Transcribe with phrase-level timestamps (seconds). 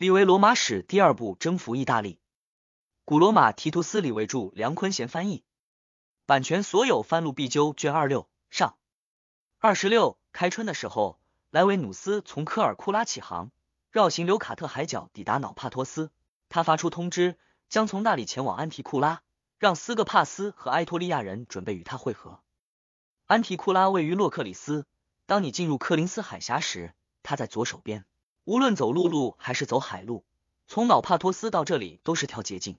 [0.00, 2.18] 立为罗马史第二部征服意大利。
[3.04, 5.44] 古罗马提图斯李维著，梁坤贤翻译。
[6.24, 7.74] 版权所有，翻录必究。
[7.76, 8.78] 卷二六上。
[9.58, 13.52] 二十六，开春的时候，莱维努斯从科尔库拉起航，
[13.90, 16.10] 绕行留卡特海角，抵达瑙帕托斯。
[16.48, 17.38] 他发出通知，
[17.68, 19.20] 将从那里前往安提库拉，
[19.58, 22.40] 让斯格帕斯和埃托利亚人准备与他会合。
[23.26, 24.86] 安提库拉位于洛克里斯。
[25.26, 28.06] 当你进入克林斯海峡时，它在左手边。
[28.44, 30.24] 无论走陆路还是走海路，
[30.66, 32.78] 从瑙帕托斯到这里都是条捷径。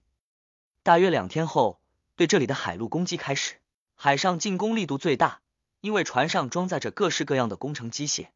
[0.83, 1.79] 大约两天后，
[2.15, 3.55] 对这里的海陆攻击开始。
[3.95, 5.41] 海上进攻力度最大，
[5.79, 8.29] 因为船上装载着各式各样的工程机械，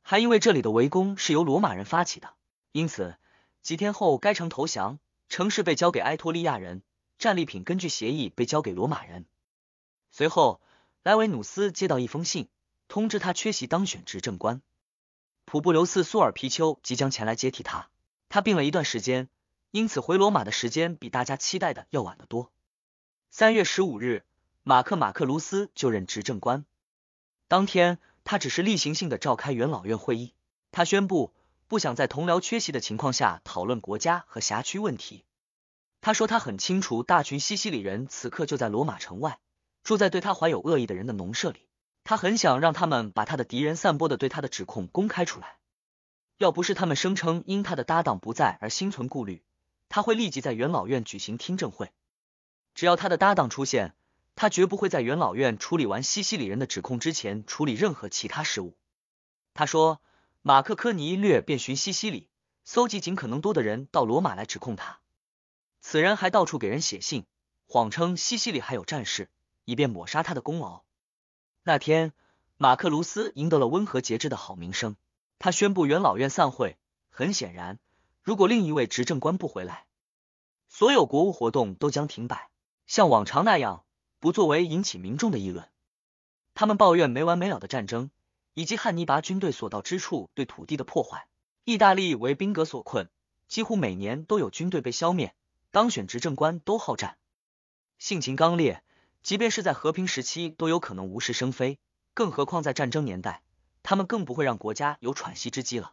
[0.00, 2.32] 还因为这里的围攻是由罗马人发起的，
[2.72, 3.16] 因此
[3.60, 6.82] 几天后该城投降，城市被交给埃托利亚人，
[7.18, 9.26] 战利品根据协议被交给罗马人。
[10.10, 10.62] 随后，
[11.02, 12.48] 莱维努斯接到一封信。
[12.88, 14.62] 通知他缺席当选执政官，
[15.48, 17.88] 普布留斯·苏尔皮丘即将前来接替他。
[18.28, 19.30] 他病了一段时间，
[19.70, 22.52] 因此回罗马的时间比大家期待的要晚得多。
[23.30, 24.24] 三月十五日，
[24.62, 26.66] 马克·马克卢斯就任执政官。
[27.48, 30.34] 当天，他只是例行性的召开元老院会议。
[30.70, 31.32] 他宣布
[31.66, 35.24] 不想在同僚缺席的情况下讨论国家和辖区问题。
[36.02, 39.38] 他说他很清楚，大群西西里人此刻就在罗马城外，
[39.82, 41.67] 住在对他怀有恶意的人的农舍里。
[42.08, 45.58] 他很想让他们把他的敌人散播的对他的指控公开出来。
[46.38, 49.42] 要不是他们声称因他的搭档不在而心存顾虑，
[49.90, 51.92] 他会立即在元老院举行听证会。
[52.74, 53.94] 只要他的搭档出现，
[54.36, 58.74] 他绝不会在元老院处理完西西里人的指控之前处理任何其他事务。
[59.52, 60.00] 他说，
[60.40, 62.30] 马克科尼略遍寻西西里，
[62.64, 65.00] 搜集尽可能多的人到罗马来指控他。
[65.82, 67.26] 此人还到处给人写信，
[67.66, 69.28] 谎称西西里还有战事，
[69.66, 70.87] 以便抹杀他的功劳。
[71.68, 72.14] 那天，
[72.56, 74.96] 马克卢斯赢得了温和节制的好名声。
[75.38, 76.78] 他宣布元老院散会。
[77.10, 77.78] 很显然，
[78.22, 79.84] 如果另一位执政官不回来，
[80.70, 82.48] 所有国务活动都将停摆，
[82.86, 83.84] 像往常那样，
[84.18, 85.68] 不作为引起民众的议论。
[86.54, 88.10] 他们抱怨没完没了的战争，
[88.54, 91.28] 以及汉尼拔军队所到之处对土地的破坏。
[91.64, 93.10] 意大利为兵革所困，
[93.46, 95.34] 几乎每年都有军队被消灭。
[95.70, 97.18] 当选执政官都好战，
[97.98, 98.82] 性情刚烈。
[99.22, 101.78] 即便是在和平时期，都有可能无事生非，
[102.14, 103.42] 更何况在战争年代，
[103.82, 105.92] 他们更不会让国家有喘息之机了。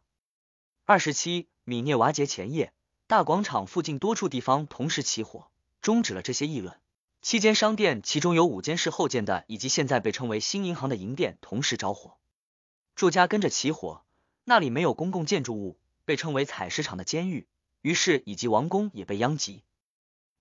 [0.85, 2.73] 二十七，米涅瓦节前夜，
[3.07, 5.49] 大广场附近多处地方同时起火，
[5.81, 6.79] 终止了这些议论。
[7.21, 12.17] 七间商店，其中有五间是后建的，以及现在被称为新银行的银店，同时着火。
[12.95, 14.05] 住家跟着起火，
[14.43, 17.47] 那里没有公共建筑物，被称为采石场的监狱，
[17.81, 19.63] 于是以及王宫也被殃及。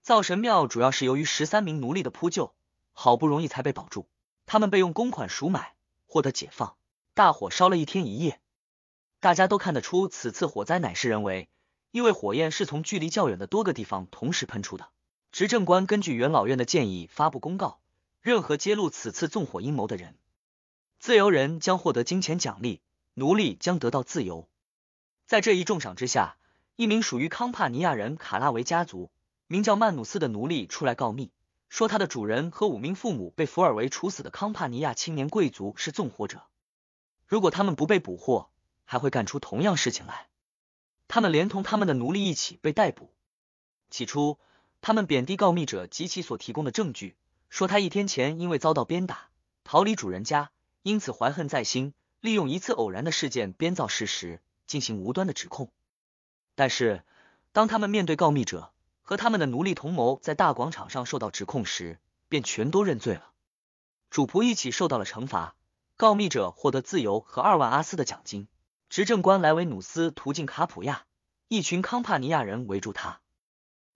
[0.02, 2.54] 灶神庙主要是由于十三名奴隶的扑救。
[2.94, 4.06] 好不容易才被保住，
[4.46, 5.74] 他们被用公款赎买，
[6.06, 6.76] 获得解放。
[7.12, 8.40] 大火烧了一天一夜，
[9.20, 11.48] 大家都看得出此次火灾乃是人为，
[11.90, 14.88] 因为火焰是从距离较远的多个地方同时喷出的。
[15.30, 17.80] 执政官根据元老院的建议发布公告，
[18.20, 20.16] 任何揭露此次纵火阴谋的人，
[20.98, 22.80] 自由人将获得金钱奖励，
[23.14, 24.48] 奴隶将得到自由。
[25.26, 26.36] 在这一重赏之下，
[26.76, 29.10] 一名属于康帕尼亚人卡拉维家族，
[29.46, 31.30] 名叫曼努斯的奴隶出来告密。
[31.74, 36.44] 说他的主人和五名父母被福尔维处死的康帕尼亚青年贵族是纵火者，
[37.26, 38.48] 如果他们不被捕获，
[38.84, 40.28] 还会干出同样事情来。
[41.08, 43.12] 他们连同他们的奴隶一起被逮捕。
[43.90, 44.38] 起初，
[44.82, 47.16] 他们贬低告密者及其所提供的证据，
[47.50, 49.30] 说他一天前因为遭到鞭打，
[49.64, 50.52] 逃离主人家，
[50.84, 55.72] 因此怀恨在心，利用一次偶然的事件编造事实，进行无端的指控。
[56.54, 57.02] 但是，
[57.50, 58.72] 当他们面对告密者，
[59.04, 63.30] 和他们的奴隶同谋在大广场上受到指控时，便全都认罪了。
[64.08, 65.54] 主仆一起受到了惩罚，
[65.96, 68.48] 告密者获得自由和二万阿斯的奖金。
[68.88, 71.04] 执政官莱维努斯途径卡普亚，
[71.48, 73.20] 一群康帕尼亚人围住他，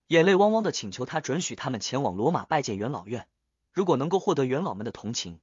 [0.08, 3.28] 眼泪汪汪的请求他准许他们前往罗马拜见元老院。
[3.72, 5.41] 如果能够获得元老们的同情，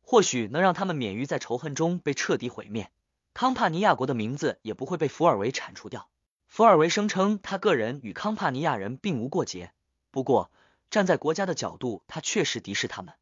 [0.00, 2.90] 或许能让他们免于在仇恨中被彻底毁灭，
[3.34, 6.08] 康帕尼亚国的名字也不会被福尔维铲除掉。
[6.58, 9.72] 福尔维声称，他个人与康帕尼亚人并无过节。
[10.10, 10.50] 不过，
[10.90, 13.14] 站在国家的角度，他确实敌视他们，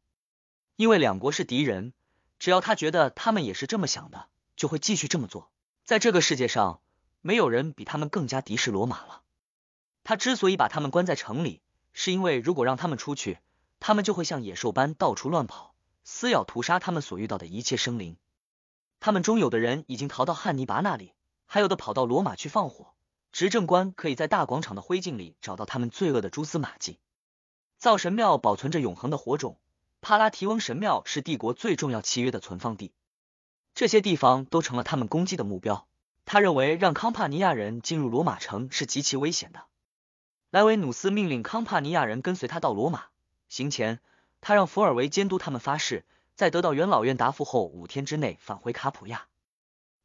[0.75, 1.93] 因为两国是敌人。
[2.39, 5.51] 只要他觉得他们也是这么想的，就会继续这么做。
[5.83, 6.81] 在这个世界上，
[7.21, 9.21] 没有人比他们更加敌视罗马了。
[10.03, 11.61] 他之所以把他们关在城里，
[11.93, 13.37] 是因为如果让他们出去，
[13.79, 18.17] 他们就会像野兽般到处乱跑，撕咬屠杀他们所遇到的一切生灵。
[18.99, 21.13] 他们中有的人已经逃到汉尼拔那里，
[21.45, 22.95] 还有的跑到罗马去放火。
[23.31, 26.99] 执政官可以在大广场的灰烬里找到他们罪恶的蛛丝马迹。
[27.77, 29.59] 灶神庙保存着永恒的火种，
[30.01, 32.91] 帕拉提翁神庙是帝国最重要契约的存放地。
[33.75, 35.87] 这些地方都成了他们攻击的目标。
[36.25, 39.65] 他认为让康帕尼亚人进入罗马城是极其危险的。
[40.49, 43.05] 莱维努斯命令康帕尼亚人跟随他到罗马。
[43.47, 44.01] 行前，
[44.41, 46.03] 他让福尔维监督他们发誓，
[46.35, 49.27] 在得到元老院答复后五天之内返回卡普亚。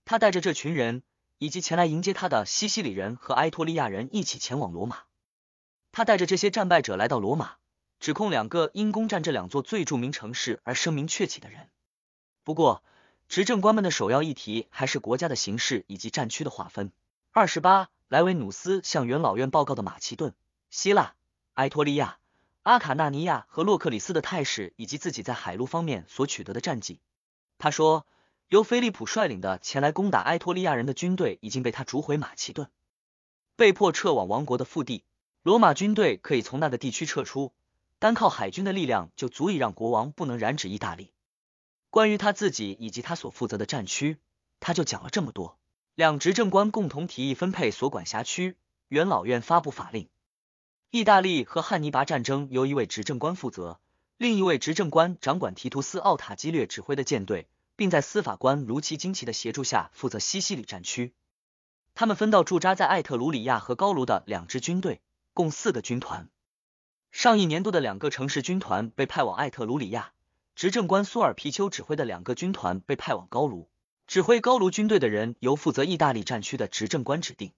[0.04, 1.02] 他带着这群人
[1.42, 4.98] 以及前来迎接他的西西里人和埃托利亚人一起前往罗马。
[5.90, 7.56] 他带着这些战败者来到罗马，
[7.98, 11.68] 指控两个因攻占这两座最著名城市而声名鹊起的人。
[12.44, 12.84] 不过，
[13.28, 16.92] 执政官们的首要议题还是国家的形势以及战区的划分。
[17.32, 20.34] 二十八，莱维努斯向元老院报告的马其顿、
[20.70, 21.14] 希腊、
[21.54, 22.18] 埃托利亚、
[22.62, 27.00] 阿卡纳尼亚和洛克里斯的态势以及自己在海陆方面所取得的战绩。
[27.58, 28.06] 他说。
[28.48, 32.68] 由菲利普率领的前来攻打埃托利亚人的军队已经被他逐回马其顿，
[33.56, 35.04] 被迫撤往王国的腹地。
[35.42, 37.52] 罗马军队可以从那个地区撤出，
[37.98, 41.12] 单靠海军的力量就足以让国王不能染指意大利。
[41.90, 44.18] 关于他自己以及他所负责的战区，
[44.60, 45.58] 他就讲了这么多。
[45.94, 48.56] 两执政官共同提议分配所管辖区，
[48.88, 50.08] 元老院发布法令。
[50.90, 53.80] 意大利和汉尼拔战争由一位执政官负责，
[54.16, 57.48] 另一位执政官掌管提图斯奥塔基略指挥的舰队。
[57.82, 61.14] 并在司法官卢奇惊奇的协助下负责西西里战区。
[61.94, 65.00] 他们分到驻扎在艾特鲁里亚和高卢的两支军队，
[65.34, 66.28] 共四个军团。
[67.10, 70.12] 上一年度的两个城市军团被派往艾特鲁里亚，
[70.54, 73.68] 执政官苏尔皮丘指挥的两个军团被派往高卢。
[74.06, 77.50] 指挥高卢军队的人由负责意大利战区的执政官指定。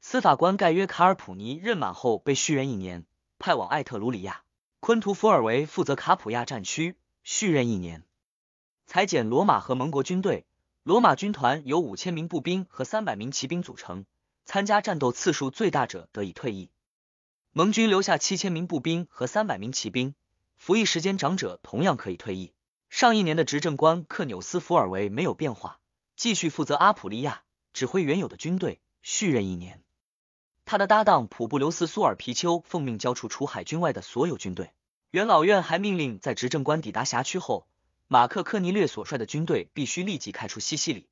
[0.00, 3.04] 司法官盖约卡尔普尼任满后被续任一年，
[3.38, 4.42] 派往艾特鲁里亚。
[4.80, 8.04] 昆图福尔维负责卡普亚战区，续任一年。
[8.86, 10.46] 裁减罗马和盟国军队，
[10.82, 14.04] 罗马军团由五千名步兵和三百名骑兵组成，
[14.44, 16.70] 参加战斗次数最大者得以退役。
[17.52, 20.14] 盟军留下七千名步兵和三百名骑兵，
[20.56, 22.52] 服役时间长者同样可以退役。
[22.90, 25.80] 上一年的执政官克纽斯福尔维没有变化，
[26.14, 27.42] 继续负责阿普利亚，
[27.72, 29.82] 指挥原有的军队，续任一年。
[30.64, 34.72] 他的搭档普布留斯苏尔皮丘奉命交出除海军外的所有军队。
[35.10, 37.66] 元老院还命令在执政官抵达辖区后。
[38.06, 41.08] 马克科尼略所率的军队必须立即开出西西里。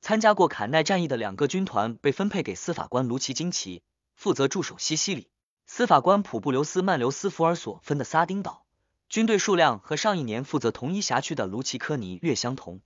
[0.00, 3.82] 参加过坎奈战役的两个军团被分配给司法官卢奇金奇，
[4.14, 5.28] 负责驻守西西里。
[5.66, 8.64] 司法官普布留斯曼留斯福尔所分的撒丁岛
[9.08, 12.80] 军队数量和上一年负责同一辖区的卢奇科尼略相同。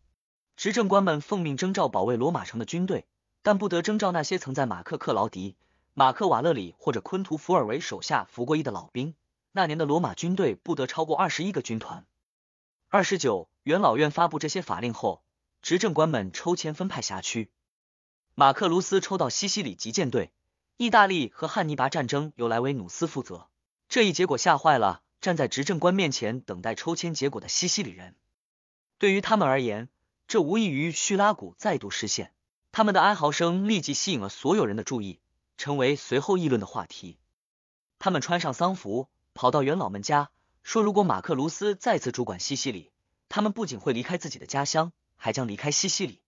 [0.57, 3.07] 执政官们奉命征召保卫罗马城的军队，
[3.43, 5.57] 但不得征召那些曾在马克克劳迪、
[5.95, 9.15] 马克瓦勒里或者昆图福尔维手下服过役的老兵。
[9.53, 12.07] 那年的罗马军队不得超过二十一个军团。
[12.97, 15.23] 二十九，元老院发布这些法令后，
[15.61, 17.51] 执政官们抽签分派辖区。
[18.35, 20.33] 马克卢斯抽到西西里级舰队，
[20.79, 23.49] 意大利和汉尼拔战争由莱维努斯负责。
[23.91, 28.17] 这一结果吓坏了站在执政官面前等待抽签结果的西西里人。
[28.97, 29.91] 对于他们而言，
[30.27, 32.33] 这无异于叙拉古再度失陷。
[32.73, 35.21] 他们的哀嚎声立即吸引了所有人的注意，
[35.59, 37.19] 成为随后议论的话题。
[37.99, 40.31] 他们穿上丧服，跑到元老们家。
[40.67, 42.91] 说，如果马克卢斯再次主管西西里，
[43.29, 46.21] 他们不仅会离开自己的家乡，还将离开西西里。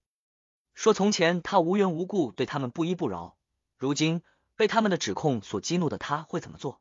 [0.75, 3.37] 说从前他无缘无故对他们不依不饶，
[3.79, 4.23] 如今
[4.55, 6.81] 被他们的指控所激怒的他会怎么做？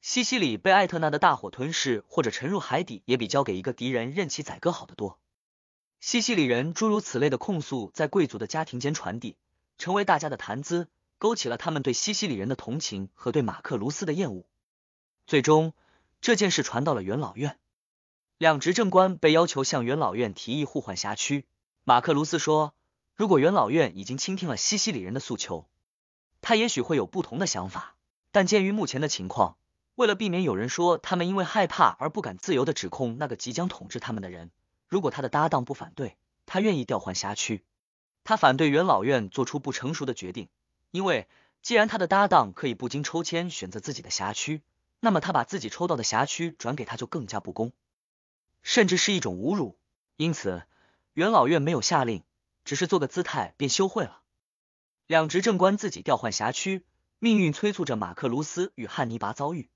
[0.00, 5.20] 西西里被艾特纳的大火吞噬或者沉入海底，也比交给一个敌人任其宰割好得多。
[6.00, 9.36] 西西里人诸如此类的控诉在贵族的家庭间传递，
[9.78, 10.88] 成为大家的谈资，
[11.18, 14.44] 勾起了他们对西西里人的同情和对马克卢斯的厌恶。
[15.28, 15.72] 最终。
[16.24, 17.58] 这件事传到了元老院，
[18.38, 21.44] 两执政官被要求向元老院提议互换辖区。
[21.82, 22.72] 马克卢斯说，
[23.14, 25.68] 如果元老院已经倾听了西西里人的诉求，
[26.40, 27.94] 他也许会有不同的想法。
[28.32, 29.58] 但鉴于目前的情况，
[29.96, 34.50] 为了避免有人说他们因为害怕而不敢自由的指控那个即将统治他们的人，
[34.88, 36.16] 如果他的搭档不反对，
[36.46, 37.62] 他愿意调换辖区。
[38.24, 40.48] 他反对元老院做出不成熟的决定，
[40.90, 41.28] 因为
[41.60, 44.62] 既然他的搭档可以不经抽签选择自己的辖区。
[45.04, 47.72] 那么他把自己抽到的辖区转给他就更加不公，
[48.62, 49.76] 甚至是一种侮辱。
[50.16, 50.62] 因此，
[51.12, 52.24] 元老院没有下令，
[52.64, 54.22] 只是做个姿态便休会了。
[55.06, 56.86] 两执政官自己调换辖区，
[57.18, 59.68] 命运催促着马克卢斯与汉尼拔遭遇。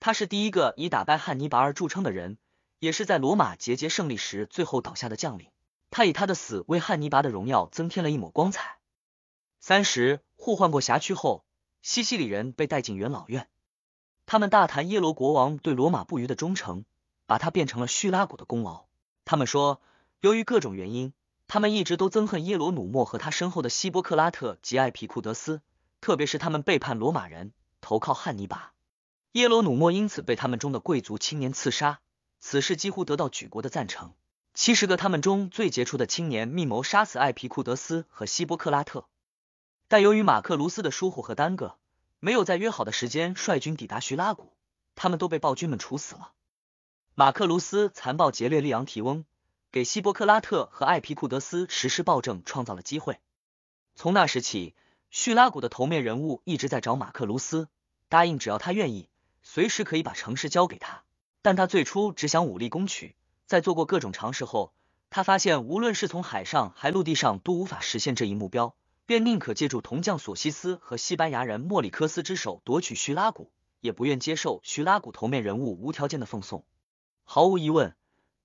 [0.00, 2.36] 他是第一个以打败汉尼拔而著称的人，
[2.80, 5.48] 也是在罗马节节胜利时最后倒下的将领。
[5.90, 8.78] 他以他的死为汉尼拔的荣耀增添了一抹光彩。
[9.60, 11.44] 三十互换过辖区后，
[11.82, 13.48] 西西里人被带进元老院。
[14.30, 16.84] 他们大谈耶罗国王对罗马不渝的忠诚，
[17.26, 18.84] 把他变成了叙拉古的功劳。
[19.24, 19.80] 他们说，
[20.20, 21.12] 由于各种原因，
[21.48, 25.62] 他们一直都憎恨耶罗努莫和他身后的希波克拉特及艾皮库德斯，
[26.00, 28.72] 特别是他们背叛罗马人，投靠汉尼拔。
[29.32, 31.98] 耶罗努莫因此被他们中的贵族青年刺杀，
[32.38, 34.12] 此事几乎得到举国的赞成。
[34.54, 39.06] 七十个他们中最杰出的青年密谋杀死艾皮库德斯和希波克拉特，
[39.88, 41.78] 但由于马克卢斯的疏忽和耽搁，
[42.20, 44.52] 没有在约好的时间率军抵达叙拉古，
[44.94, 46.32] 他们都被暴君们处死了。
[47.14, 49.24] 马克卢斯残暴劫掠利昂提翁，
[49.72, 53.18] 给希波克拉特和艾皮库德斯实施暴政创造了机会。
[53.94, 54.74] 从那时起，
[55.10, 57.68] 叙拉古的头面人物一直在找马克卢斯，
[58.10, 59.08] 答应只要他愿意，
[59.42, 61.02] 随时可以把城市交给他。
[61.40, 64.74] 但他最初只想武力攻取，在做过各种尝试后，
[65.08, 68.74] 他发现无论是从海上还陆地上都无法实现这一目标，
[69.10, 73.50] 便宁可借助铜匠索西斯和西班牙人莫里科斯之手夺取叙拉古，
[73.80, 76.64] 也不愿接受叙拉古头面人物无条件的奉送。
[77.24, 77.96] 毫无疑问，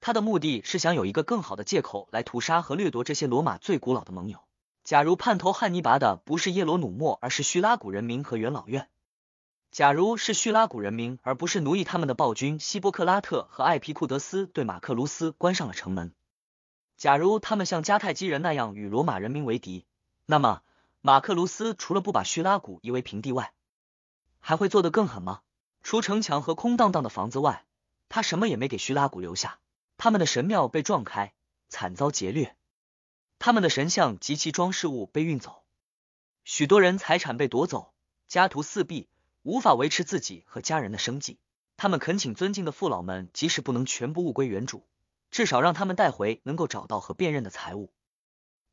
[0.01, 4.39] 他的目的是想有一个更好的借口来屠杀和掠夺这些罗马最古老的盟友。
[4.83, 8.89] 假如叛投汉尼拔的不是耶罗努莫，而是叙拉古人民和元老院。
[9.69, 16.09] 假如是叙拉古人民，而不是奴役他们的暴君希波克拉特和艾皮库德斯对马克卢斯关上了城门；
[16.97, 19.85] 假如他们像迦太基人那样与罗马人民为敌，
[20.25, 20.63] 那么
[21.01, 23.53] 马克卢斯除了不把叙拉古夷为平地外，
[24.39, 25.41] 还会做得更狠吗？
[25.83, 27.65] 除城墙和空荡荡的房子外，
[28.09, 29.59] 他什么也没给叙拉古留下。
[29.97, 31.33] 他们的神庙被撞开，
[31.69, 32.55] 惨遭劫掠；
[33.39, 35.63] 他们的神像及其装饰物被运走，
[36.43, 37.93] 许多人财产被夺走，
[38.27, 39.07] 家徒四壁。
[39.43, 41.37] 无法维持自己和家人的生计，
[41.77, 44.87] 他们恳请尊敬的父老们，即使不能全部物归原主，
[45.29, 47.93] 至少让他们带回能够找到和辨认的财物。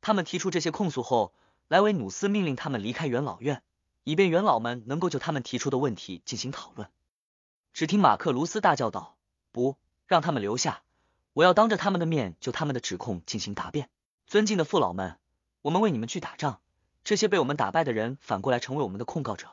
[0.01, 1.31] 他们提出这些控诉后，
[1.73, 3.63] 莱维努斯命令他们离开元老院，
[4.03, 6.87] 以便元老们能够就他们提出的问题进行讨论。
[7.73, 9.17] 只听马克卢斯大叫道
[9.51, 9.75] ：“不
[10.05, 10.83] 让他们留下！
[11.33, 13.89] 我要当着他们的面就他们的指控进行答辩。
[14.27, 15.17] 尊敬的父老们，
[15.63, 16.59] 我们为你们去打仗，
[17.03, 19.47] 这些被我们打败的人反过来成为我们的控告者。”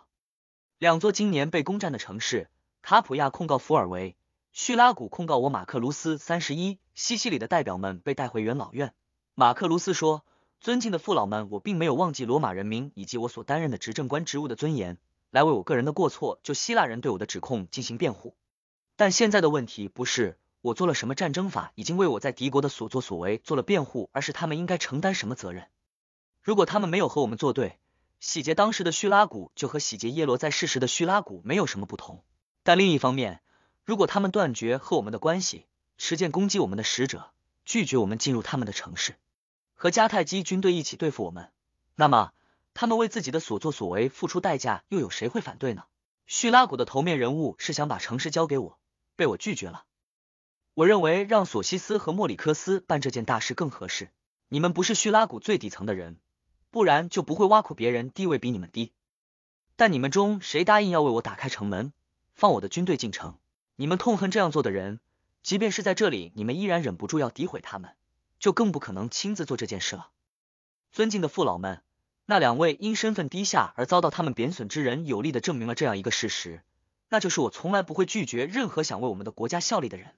[0.77, 2.51] 两座今年被攻占的城市，
[2.83, 4.15] 卡普亚控告福尔维，
[4.53, 6.79] 叙拉古控告我马克卢斯三十一。
[6.95, 8.93] 西西里的代表们被带回元老院。
[9.35, 10.23] 马克卢斯说
[10.61, 14.99] ：“尊敬的父老们，我并没有忘记罗马人民以及我所担任的执政官职务的尊严，
[15.31, 18.37] 来为我个人的过错就希腊人对我的指控进行辩护。
[18.97, 25.67] 但现在的问题不是我做了什么战争法已经为我在敌国的所作所为做了辩护，而是他们应该承担什么责任。
[26.43, 27.79] 如果他们没有和我们作对。”
[28.21, 32.23] 洗劫当时的叙拉古就和洗劫耶罗在世时的叙拉古没有什么不同，
[32.63, 33.41] 但另一方面，
[33.83, 35.65] 如果他们断绝和我们的关系，
[35.97, 37.31] 持剑攻击我们的使者，
[37.65, 39.15] 拒绝我们进入他们的城市，
[39.83, 41.51] 和迦太基军队一起对付我们，
[41.95, 42.35] 那么
[42.75, 45.85] 他们为自己的所作所为付出代价，又有谁会反对呢？
[46.27, 48.79] 叙拉古的头面人物是想把城市交给我，
[49.17, 49.87] 被我拒绝了。
[50.75, 54.11] 我认为让索西斯和莫里科斯办这件大事更合适。
[54.49, 56.19] 你们不是叙拉古最底层的人。
[56.71, 58.93] 不然就不会挖苦别人地位比你们低。
[59.77, 61.95] 但你们中谁答应要为我打开城门，
[62.35, 63.39] 放我的军队进城？
[63.77, 65.01] 你们痛恨这样做的人，
[65.43, 67.97] 即便是在这里，你们依然忍不住要诋毁他们，
[68.41, 70.09] 就更不可能亲自做这件事了。
[70.91, 71.83] 尊敬的父老们，
[72.27, 76.65] 那两位因身份低下而遭到他们贬损之人，有力的证明了这样一个事实，
[77.09, 80.17] 那就是我从来不会拒绝任何想为我们的国家效力的人。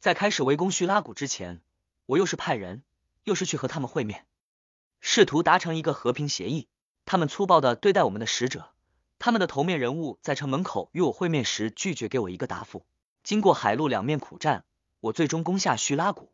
[0.00, 1.60] 在开始围攻叙拉古之前，
[2.06, 2.82] 我又是派人，
[3.22, 4.26] 又是去和他们会面。
[5.00, 6.66] 试图达成一个和平协议，
[7.04, 8.70] 他们粗暴的对待我们的使者。
[9.18, 12.84] 他们的头面人物在城门口与我会面时，拒绝给我一个答复。
[13.22, 14.64] 经过海陆两面苦战，
[15.00, 16.33] 我最终攻下叙拉古。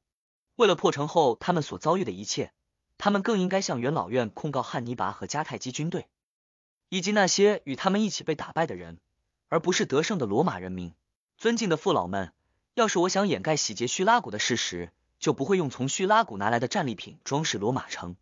[0.60, 2.52] 为了破城后他们所遭遇的一切，
[2.98, 6.06] 他们更应该向元老院控告汉尼拔和迦太基军队，
[6.90, 9.00] 以及那些与他们一起被打败的人，
[9.48, 10.92] 而不是得胜的罗马人民。
[11.38, 12.34] 尊敬的父老们，
[12.74, 18.16] 要是我想掩盖洗劫叙拉古的事实，就不会用从叙拉古拿来的战利品装饰罗马城。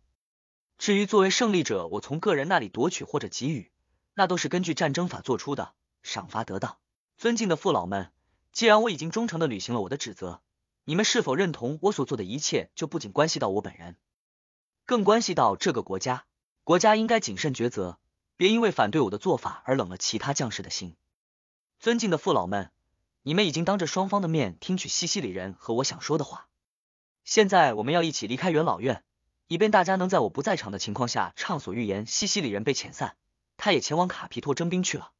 [0.77, 3.69] 至于作为胜利者，我从个人那里夺取或者给予，
[4.13, 6.77] 那都是根据战争法做出的，赏罚得当。
[7.17, 8.13] 尊敬的父老们，
[8.53, 10.39] 既然我已经忠诚的履行了我的职责，
[10.85, 13.97] 你们是否认同我所做的一切，就不仅关系到我本人，
[14.85, 16.25] 更关系到这个国家。
[16.63, 17.99] 国家应该谨慎抉择，
[18.37, 20.95] 别因为反对我的做法而冷了其他将士的心。
[21.79, 22.71] 尊敬的父老们，
[23.23, 26.47] 你们已经当着双方的面听取西西里人和我想说的话，
[27.23, 29.03] 现在我们要一起离开元老院。
[29.51, 32.05] 以便大家能在我不在场的情况下畅所欲言。
[32.05, 33.15] 西西里人被遣散，
[33.57, 35.11] 他也前往卡皮托征兵去了。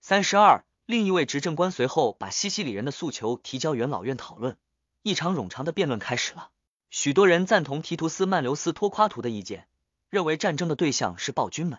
[0.00, 4.58] 三十二，另一位执政官随后把西西里人的诉求提交元老院讨论，
[5.02, 6.50] 一场冗长的辩论开始了。
[6.90, 9.68] 许多人赞同提图斯曼留斯托夸图的意见，
[10.10, 11.78] 认为战争的对象是暴君们，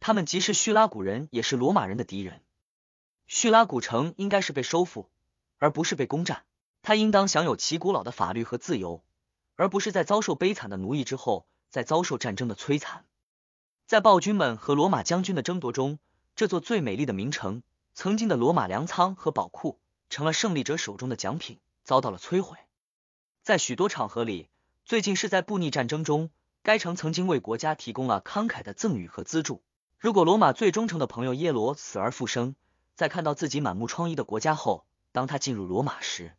[0.00, 2.42] 他们既是叙拉古人，也是罗马人的敌人。
[3.26, 5.10] 叙拉古城应该是被收复，
[5.58, 6.44] 而不是被攻占，
[6.82, 9.04] 他应当享有其古老的法律和自由。
[9.56, 13.04] 而不是在遭受悲惨的奴役之后，在遭受战争的摧残，
[13.86, 15.98] 在暴君们和罗马将军的争夺中，
[16.36, 19.80] 这座最美丽的名城，曾经的罗马粮仓和宝库，
[20.10, 21.58] 成了胜利者手中的奖品，
[21.88, 22.58] 遭到了摧毁。
[23.42, 24.50] 在许多场合里，
[24.84, 26.28] 最近是在布匿战争中，
[26.62, 29.62] 该城曾经为国家提供了慷慨的赠与和资助。
[29.98, 32.54] 如果罗马最忠诚的朋友耶罗死而复生，
[32.94, 36.36] 在看到自己满目疮痍的国家后，当他进入罗马时，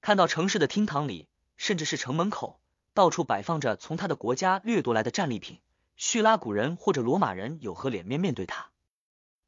[0.00, 2.58] 看到城市的厅堂里，甚至是城门口，
[2.94, 5.60] 到处摆放着从他的国家掠夺来的战利品，
[5.96, 8.70] 叙拉古人或者罗马人有何脸面面对他？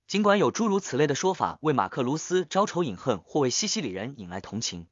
[0.07, 4.87] 尽管有诸如此类的说法为马克卢斯招仇引恨，或为西西里人引来同情，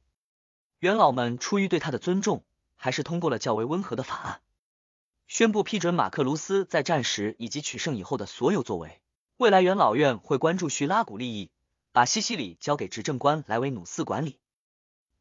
[0.83, 2.43] 元老们出于对他的尊重，
[2.75, 4.41] 还是通过了较为温和的法案，
[5.29, 8.99] 宣布批准马克卢斯在战时以及取胜以后的所有作为。
[9.37, 11.49] 未来元老院会关注叙拉古利益，
[11.93, 14.39] 把西西里交给执政官莱维努斯管理，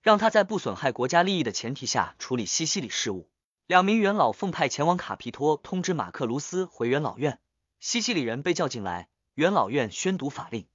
[0.01, 3.29] 让他在不损害国家利益的前提下处理西西里事务。
[3.69, 7.39] 两名元老奉派前往卡皮托通知马克卢斯回元老院，
[7.79, 9.09] 西西里人被叫进来。
[9.35, 10.67] 元老院宣读法令，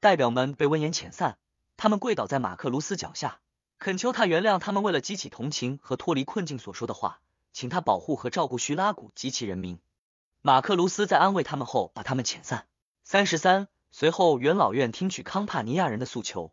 [0.00, 1.38] 代表们被温言遣散。
[1.76, 3.38] 他们跪倒在马克卢斯脚下，
[3.78, 7.20] 恳求他原谅他们为了激起同情和脱离困境所说的话，
[7.52, 9.78] 请他保护和照顾叙拉古及其人民。
[10.42, 12.66] 马克卢斯在安慰他们后，把他们遣散。
[13.04, 16.52] 三十三，随后元老院听取康帕尼亚人的诉求，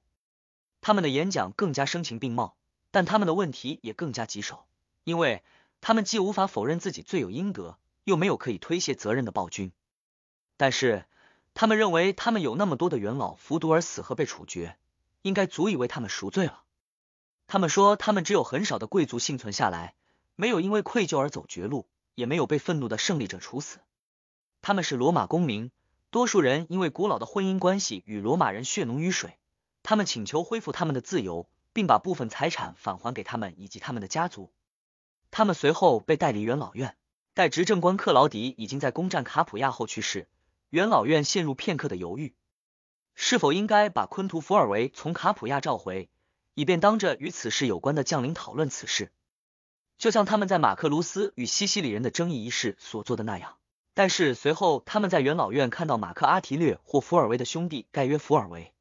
[0.82, 2.56] 他们的演讲更加声情并茂，
[2.92, 4.66] 但他们的问题也更加棘手，
[5.04, 5.44] 因为
[5.82, 9.72] 他们既无法否认自己罪有应得，又没有可以推卸责任的暴君。
[10.58, 11.06] 但是。
[11.58, 14.78] 他们认为，他们有那么多的元老服毒而死和被处决，
[15.22, 16.65] 应该足以为他们赎罪了。
[17.48, 19.96] 他们说，他们只有很少的贵族幸存下来，
[20.36, 23.80] 没有因为愧疚而走绝路，也没有被愤怒的胜利者处死。
[24.62, 25.72] 他们是罗马公民，
[26.10, 29.38] 多数人因为古老的婚姻关系与罗马人血浓于水。
[29.84, 34.52] 他们请求恢复他们的自由，并把部分财产返还给他们以及他们的家族。
[35.30, 36.98] 他们随后被带离元老院。
[37.36, 40.30] 待执政官克劳迪已经在攻占卡普亚后去世。
[40.70, 42.34] 元老院陷入片刻的犹豫，
[43.14, 46.10] 是否应该把昆图福尔维从卡普亚召回，
[46.56, 49.12] 以便当着与此事有关的将领讨论此事，
[49.98, 53.58] 就像他们在马克卢斯与西西里人的争议一事所做的那样。
[53.94, 58.74] 但是随后他们在元老院看到马克阿提略或福尔维的兄弟盖约福尔维，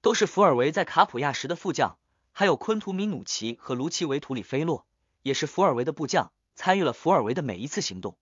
[0.00, 1.96] 都是福尔维在卡普亚时的副将，
[2.32, 4.84] 还有昆图米努奇和卢奇维图里菲洛，
[5.22, 8.16] 也是福尔维的部将，参与了福尔维的每一次行动。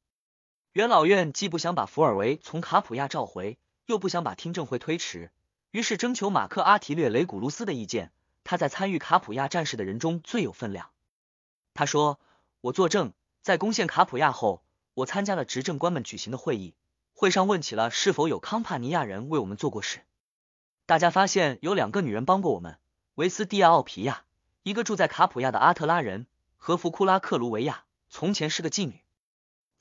[0.73, 3.57] 元老院既不想把福尔维从卡普亚召回，
[3.87, 5.31] 又不想把听证会推迟，
[5.71, 8.13] 于是征求马克阿提略雷古卢斯的意见。
[8.45, 10.91] 他在参与卡普亚战事的人中最有分量。
[11.73, 12.21] 他说
[12.61, 14.63] ：“我作证，在攻陷卡普亚后，
[14.95, 16.75] 我参加了执政官们举行的会议，
[17.15, 20.05] 会上问起了是否有康帕尼亚人为我们做过事。
[20.87, 22.79] 大家发现有两个女人帮过我们：
[23.15, 24.25] 维斯蒂亚奥皮亚，
[24.63, 26.27] 一个住在卡普亚的阿特拉人，
[26.57, 29.01] 和福库拉克卢维亚，从前是个妓女。”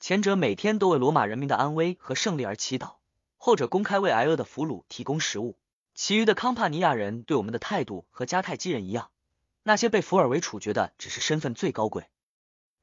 [0.00, 2.96] 前者每天都为罗马人民的安危和胜利而祈祷，
[3.36, 5.56] 后者公开为挨饿的俘虏提供食物。
[5.94, 9.10] 其余的康帕尼亚人对我们的态度和迦太基人一样，
[9.62, 12.08] 那些被福尔维处决的只是身份最高贵，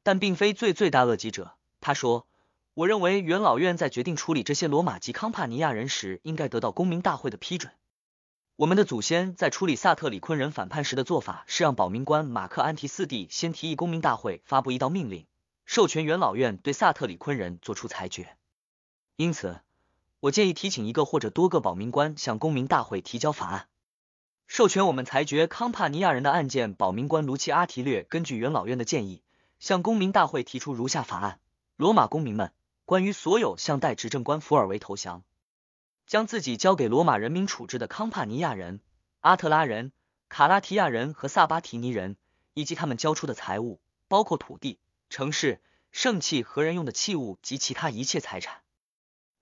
[0.01, 1.55] 但并非最罪大恶极者。
[1.81, 2.25] 他说
[2.73, 7.73] ：“我认为元老院在决定处理这些罗马及康帕尼亚人时，应该得到公民大会的批准。
[8.55, 15.25] 我们的祖先在处理萨特里昆人反叛时的做法，是让保民官马克安提斯蒂先提议公民大会发布一道命令。”
[15.65, 18.37] 授权元老院对萨特里昆人做出裁决，
[19.15, 19.59] 因此
[20.21, 23.67] 我建议提请一个或者多个保民官向公民大会提交法案，
[24.45, 26.75] 授权我们裁决康帕尼亚人的案件。
[26.75, 29.23] 保民官卢奇阿提略根据元老院的建议，
[29.57, 31.39] 向公民大会提出如下法案：
[31.75, 32.53] 罗马公民们，
[32.85, 35.23] 关于所有向代执政官福尔维投降，
[36.05, 38.79] 将自己交给罗马人民处置的康帕尼亚人、
[39.21, 39.91] 阿特拉人、
[40.29, 42.15] 卡拉提亚人和萨巴提尼人，
[42.53, 44.77] 以及他们交出的财物，包括土地。
[45.09, 48.60] 城市、圣器和人用的器物及其他一切财产，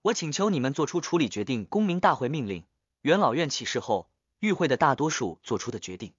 [0.01, 1.65] 我请求你们做出处理决定。
[1.65, 2.63] 公民大会命令，
[3.01, 4.09] 元老院起事后，
[4.39, 6.13] 与会的大多数做出的决定，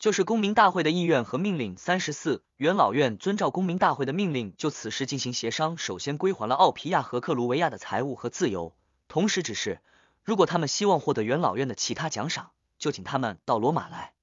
[0.00, 1.76] 就是公民大会的意愿和命令。
[1.76, 5.78] 三十四，元老院遵照公民大会的命令，就此事进行协商。
[5.78, 8.74] 首先归还了奥皮亚和克卢维亚的财物和自由，
[9.06, 9.80] 同时指示，
[10.24, 14.14] 如果他们希望获得元老院的其他奖赏，就请他们到罗马来。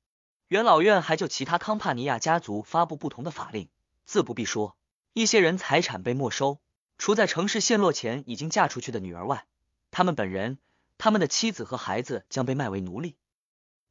[0.50, 3.70] 元老院还就其他康帕尼亚家族发布不同的法令。
[4.06, 4.76] 自不必说，
[5.14, 6.60] 一些人财产被没收，
[6.98, 9.46] 除在城市陷落前已经嫁出去的女儿外，
[9.92, 10.58] 他们本人、
[10.98, 13.18] 他们的妻子和孩子将被卖为奴隶。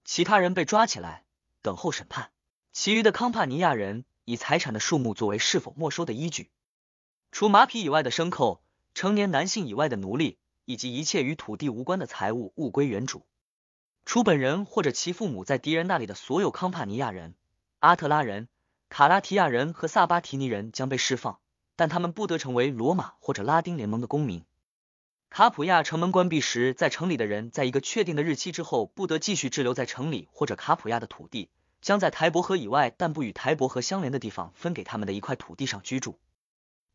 [0.05, 1.25] 其他人被抓起来，
[1.61, 2.31] 等候审判。
[2.73, 6.51] 其余的康帕尼亚人以财产的数目作为是否没收的依据。
[7.31, 8.63] 除马匹以外的牲口、
[8.95, 13.27] 成年男性以外的奴隶，以及一切与土地无关的财物，物归原主。
[14.05, 17.35] 除本人或者其父母在敌人那里的所有康帕尼亚人、
[17.79, 18.49] 阿特拉人。
[18.89, 21.41] 卡拉提亚人和萨巴提尼人将被释放，
[21.77, 24.45] 但他们不得成为罗马或者拉丁联盟的公民。
[25.31, 31.49] 卡普亚城门关闭时，在城里的人在一个确定的日期之后不得继续滞留在城里或者卡普亚的土地。
[31.81, 36.17] 将在台伯河以外但不与台伯河相连的地方分给他们的一块土地上居住。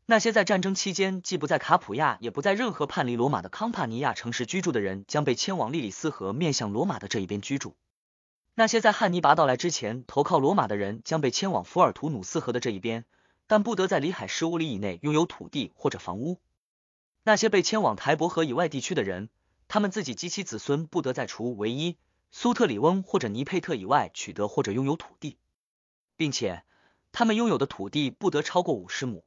[0.06, 7.76] 那些在战争期间既不在卡普亚也不在任何叛离罗马的康帕尼亚城市居住的人，将被迁往利里斯河面向罗马的这一边居住。
[8.54, 13.04] 那些在汉尼拔到来之前投靠罗马的人，将被迁往福尔图努斯河的这一边，
[13.48, 16.38] 但不得在里海十五里以内拥有土地或者房屋。
[17.24, 19.28] 那些被迁往台伯河以外地区的人，
[19.66, 21.96] 他们自己及其子孙不得在除唯一
[22.30, 25.38] 苏特里翁或者尼佩特以外取得或者拥有土地，
[26.16, 26.62] 并且
[27.10, 29.24] 他们拥有的土地不得超过五十亩。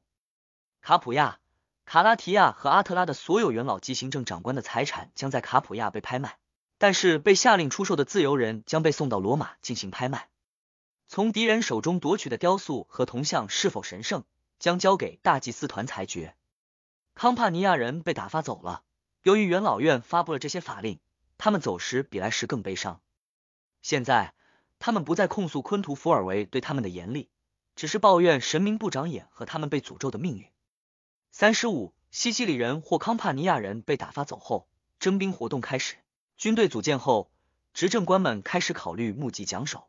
[0.80, 1.38] 卡普亚、
[1.84, 6.38] 卡拉提亚和阿特拉的所有元老及行政长官的财产将在卡普亚被拍卖，
[6.78, 10.28] 但是被下令出售的自由人将被送到罗马进行拍卖。
[11.14, 14.24] 从敌人手中夺取的雕塑和铜像是否神圣，
[14.58, 16.34] 将交给大祭司团裁决。
[17.12, 18.82] 康帕尼亚人被打发走了，
[19.22, 21.00] 由于元老院发布了这些法令，
[21.36, 23.02] 他们走时比来时更悲伤。
[23.82, 24.32] 现在
[24.78, 27.28] 他们不再控诉昆图福尔维对他们的严厉，
[27.76, 30.46] 只是抱怨神明不长眼和他们被诅咒的命运。
[31.30, 34.66] 三十五，西西里人或康帕尼亚人被打发走后，
[34.98, 35.96] 征兵活动开始。
[36.38, 37.30] 军队组建后，
[37.74, 39.88] 执政官们开始考虑募集奖手，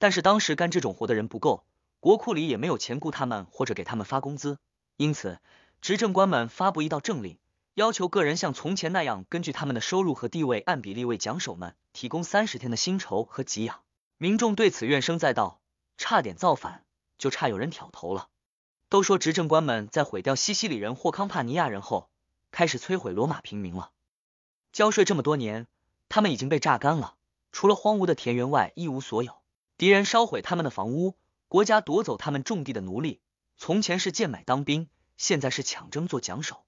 [0.00, 1.62] 但是当时干这种活的人不够，
[2.00, 4.58] 国库里也没有钱雇他们或者给他们发工资，
[4.96, 5.38] 因此
[5.82, 7.38] 执政官们发布一道政令，
[7.74, 13.82] 要求个人像从前那样，根据他们的收入和地位按比例为奖手们提供三十天的薪酬和给养。
[14.16, 15.60] 民众对此怨声载道，
[15.98, 16.82] 差点造反，
[17.18, 18.28] 就差有人挑头了。
[18.88, 22.08] 都说执政官们在毁掉西西里人或康帕尼亚人后，
[22.50, 23.90] 开始摧毁罗马平民了。
[24.72, 25.66] 交税这么多年，
[26.08, 27.16] 他们已经被榨干了，
[27.52, 29.39] 除了荒芜的田园外一无所有。
[29.80, 31.16] 敌人烧毁他们的房屋，
[31.48, 33.22] 国家夺走他们种地的奴隶。
[33.56, 36.66] 从前是贱买当兵，现在是抢征做奖手。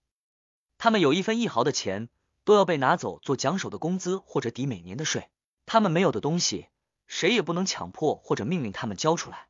[0.79, 2.09] 他们有一分一毫的钱，
[2.45, 5.29] 都要被拿走做奖手的工资或者抵每年的税。
[5.67, 6.69] 他们没有的东西，
[7.07, 9.49] 谁也不能强迫或者命令他们交出来。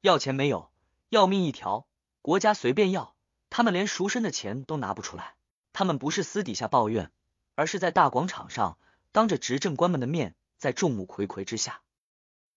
[0.00, 0.70] 要钱没有。
[1.08, 1.88] 要命一条，
[2.22, 3.16] 国家随便要，
[3.50, 5.34] 他们连赎身的钱都拿不出来。
[5.72, 7.10] 他们不是私底下抱怨，
[7.56, 8.78] 而是在大广场上，
[9.10, 11.80] 当着执政官们的面，在众目睽睽之下，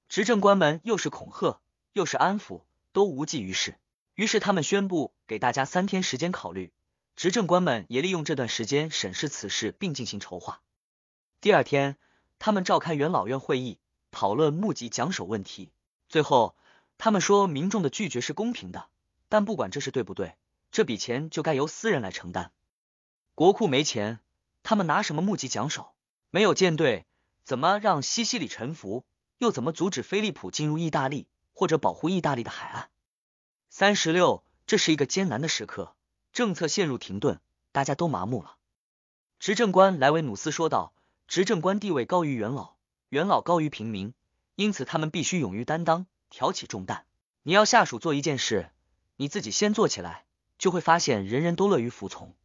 [0.09, 1.61] 执政官们又是恐吓
[1.93, 3.77] 又是安抚，都无济于事。
[4.15, 6.73] 于是他们宣布给大家三天时间考虑，
[7.15, 10.61] 执政官们也利用这段时间审视此事并进行筹划。
[11.39, 11.95] 第二天，
[12.39, 13.79] 他们召开元老院会议，
[14.11, 15.71] 讨论募集奖手问题。
[16.09, 16.55] 最后。
[17.01, 18.89] 他们说，民众的拒绝是公平的，
[19.29, 20.35] 但不管这是对不对，
[20.69, 22.51] 这笔钱就该由私人来承担。
[23.35, 24.19] 国库没钱，
[24.63, 25.93] 他们拿什么募集奖手？
[26.29, 27.05] 没有舰队，
[27.45, 29.05] 怎么让西西里臣服？
[29.39, 32.89] 又怎么阻止菲利普进入意大利，或者保护意大利的海岸？
[33.69, 35.95] 三十六，这是一个艰难的时刻，
[36.31, 37.39] 政策陷入停顿，
[37.71, 38.57] 大家都麻木了。
[39.39, 40.93] 执政官莱维努斯说道
[41.27, 42.75] ：“执政官地位高于元老，
[43.07, 44.13] 元老高于平民，
[44.55, 47.05] 因此他们必须勇于担当。”挑起重担，
[47.41, 48.69] 你要下属做一件事，
[49.15, 50.25] 你自己先做起来，
[50.59, 52.35] 就会发现人人都乐于服从。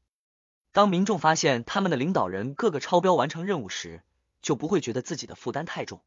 [0.73, 4.03] 当民众发现他们的领导人个个超标完成任务时，
[4.41, 6.01] 就不会觉得自己的负担太重。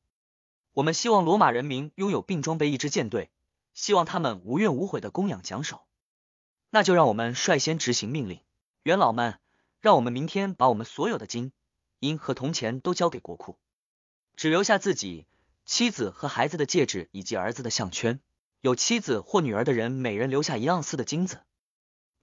[0.78, 3.32] 我们希望罗马人民拥有并装备一支舰队，
[3.74, 5.88] 希望他们无怨无悔的供养奖手。
[6.70, 8.42] 那就让我们率先执行命令，
[8.84, 9.40] 元老们，
[9.82, 11.52] 让我们明天把我们所有的金
[12.02, 13.58] 银和铜钱都交给国库，
[14.36, 15.26] 只留下自己。
[15.66, 18.22] 妻子和孩子的戒指以及儿子的项圈，
[18.62, 21.42] 有妻子或女儿的人，每人留下一盎司的金子。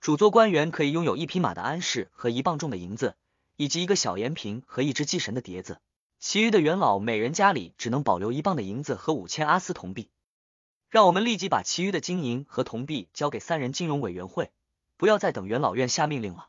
[0.00, 3.16] 主座官员可以拥有一匹马的鞍饰和一磅重的银子，
[3.56, 5.80] 以及一个小盐瓶和一只祭神的碟子。
[6.26, 10.08] 其余的元老每人家里只能保留一磅的银子和五千阿斯铜币。
[10.88, 14.50] 让我们立即把其余的金银和铜币交给三人金融委员会，
[14.96, 16.48] 不要再等元老院下命令了。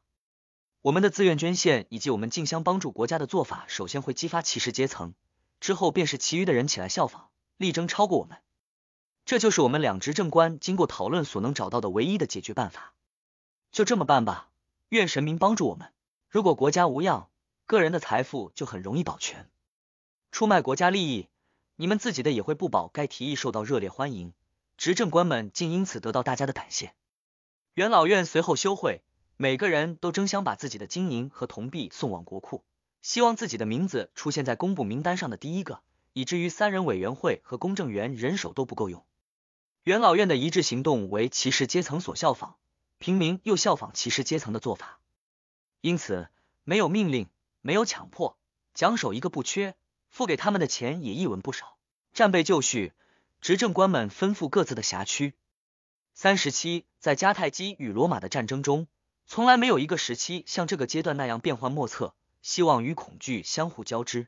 [0.81, 5.13] 我们的自愿捐献以及我们竞相帮助国家的做法，首先会激发骑士阶层。
[5.59, 8.37] 之后便是其余的人起来效仿，力争超过我们。
[9.25, 12.93] 这就是我们两执政官经过讨论所能找到的唯一的解决办法。
[13.73, 14.49] 就这么办吧，
[14.87, 15.91] 愿神明帮助我们。
[16.29, 17.27] 如果国家无恙，
[17.65, 19.49] 个人的财富就很容易保全。
[20.35, 21.29] 出卖国家利益，
[21.77, 22.89] 你们自己的也会不保。
[22.89, 24.33] 该提议受到热烈欢迎，
[24.75, 26.93] 执政官们竟因此得到大家的感谢。
[27.73, 29.01] 元老院随后休会，
[29.37, 32.65] 每个人都争相把自己的金银和铜币送往国库。
[33.01, 35.79] 希望自己的名字出现在公布名单上的第一个，
[36.11, 39.05] 以至于三人委员会和公证员人手都不够用。
[39.83, 42.55] 元老院的一致行动为骑士阶层所效仿，
[42.97, 44.99] 平民又效仿骑士阶层的做法，
[45.79, 46.27] 因此
[46.65, 47.29] 没有命令，
[47.61, 48.37] 没有强迫，
[48.73, 49.77] 奖手一个不缺，
[50.15, 51.75] 付给他们的钱也一文不少。
[52.13, 52.93] 战备就绪，
[53.41, 55.33] 执政官们吩咐各自的辖区。
[56.13, 58.87] 三十七，在迦太基与罗马的战争中，
[59.27, 62.15] 从来没有一个时期像这个阶段那样变幻莫测。
[62.41, 64.27] 希望与恐惧相互交织。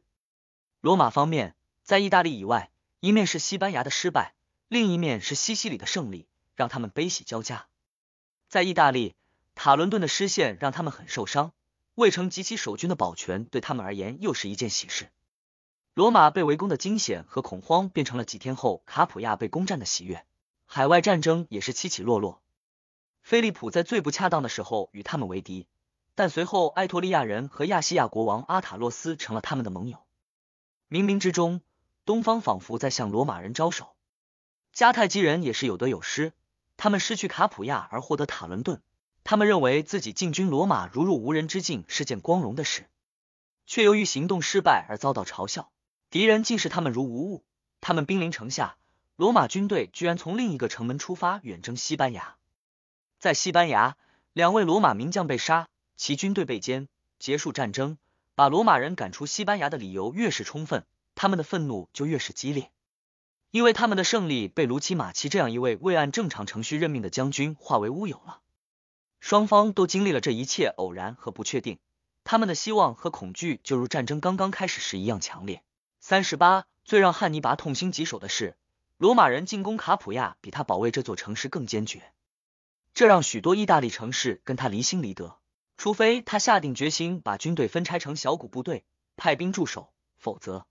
[0.82, 2.69] 罗马方面在意大利以外，
[3.00, 4.34] 一面是西班牙的失败，
[4.67, 7.67] 另一面是西西里的胜利，让他们悲喜交加。
[8.50, 9.15] 在意大利，
[9.56, 11.54] 塔伦顿的失陷让他们很受伤，
[11.95, 15.10] 卫城及其守军的保全对他们而言又是一件喜事。
[15.97, 20.23] 罗马被围攻的惊险和恐慌变成了几天后卡普亚被攻占的喜悦。
[20.67, 22.39] 海外战争也是起起落落。
[23.23, 25.65] 菲利普在最不恰当的时候与他们为敌，
[26.13, 29.97] 但随后埃托利亚人和亚细亚国王阿塔洛斯成了他们的盟友。
[30.88, 31.62] 冥冥之中，
[32.05, 33.95] 东方仿佛在向罗马人招手。
[34.75, 36.33] 迦太基人也是有得有失。
[36.77, 38.83] 他们失去卡普亚而获得塔伦顿，
[39.23, 42.88] 他们认为自己进军罗马如入无人之境是件光荣的事，
[43.65, 45.71] 却由于行动失败而遭到嘲笑，
[46.09, 47.43] 敌人竟视他们如无物。
[47.81, 48.77] 他们兵临城下，
[49.15, 52.35] 罗马军队居然从另一个城门出发远征西班牙。
[53.19, 53.97] 在西班牙，
[54.33, 56.87] 两位罗马名将被杀，其军队被歼。
[57.19, 57.97] 结束战争，
[58.35, 62.71] 把罗马人赶出西班牙的理由越是充分，他们的愤怒就越是激烈。
[63.49, 68.41] 因为他们的胜利被卢奇马奇这样一位未按正常程序任命的将军化为乌有了。
[69.19, 71.79] 双方都经历了这一切偶然和不确定，
[72.23, 75.63] 他们的希望和恐惧就如战争刚刚开始时一样强烈。
[76.09, 78.55] 三十八，最让汉尼拔痛心疾首的是，
[78.95, 82.13] 罗马人进攻卡普亚比他保卫这座城市更坚决，
[82.93, 85.37] 这让许多意大利城市跟他离心离德，
[85.75, 88.85] 除非他下定决心把军队分拆成小股部队，
[89.17, 90.65] 派兵驻守，否则。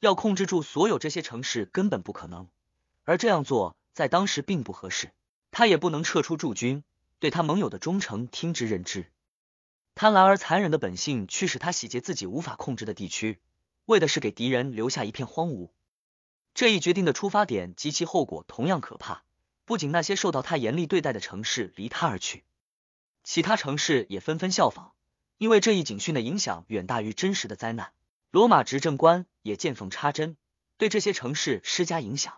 [0.00, 2.48] 要控制住所有这些城市根本不可能，
[3.04, 5.12] 而这样做在当时并不合适。
[5.52, 6.82] 他也不能撤出驻军，
[7.20, 9.06] 对他盟友的忠诚听之任之。
[9.94, 13.38] 贪婪而残忍的本性驱使他洗劫自己无法控制的地区，
[13.88, 15.70] 为的是给敌人留下一片荒芜。
[16.52, 19.24] 这一决定的出发点及其后果同样可怕。
[19.64, 22.44] 不仅那些受到他严厉对待的城市离他而去，
[23.24, 24.92] 其他城市也纷纷效仿，
[25.38, 27.92] 因为这一警讯的影响远大于真实的灾难。
[28.30, 30.36] 罗马执政官也见缝插针，
[30.76, 32.34] 对这些城市施加影响。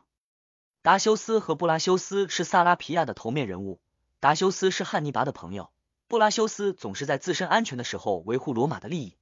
[0.83, 3.81] 达修斯和布拉修斯是萨拉皮亚的头面人物。
[4.21, 5.71] 达修斯是汉尼拔的朋友，
[6.07, 9.17] 布拉修斯总是在自身安全的时候维护罗马的利益。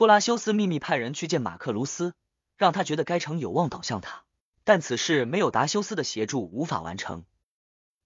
[0.00, 2.14] 布拉修斯秘密派人去见马克卢斯，
[2.56, 4.24] 让他觉得该城有望倒向他，
[4.64, 7.26] 但此事没有达修斯的协助无法完成。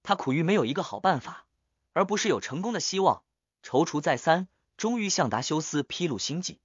[0.03, 1.47] 他苦于没有一个好办法，
[1.93, 3.23] 而不是有成功的希望，
[3.63, 6.59] 踌躇再三，终于向达修斯披露心迹。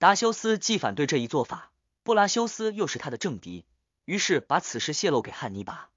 [0.00, 1.70] 达修斯既反对这一做法，
[2.02, 3.64] 布拉修斯又是他的政敌，
[4.04, 5.90] 于是把此事泄露给汉尼拔。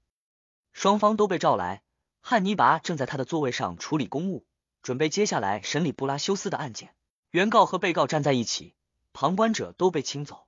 [0.72, 1.82] 双方都被召来，
[2.20, 4.46] 汉尼拔正在他的座位上处理公务，
[4.80, 6.94] 准备接下来审理布拉修斯的案件。
[7.34, 8.76] 原告和被告站在一起，
[9.12, 10.46] 旁观者都被请走。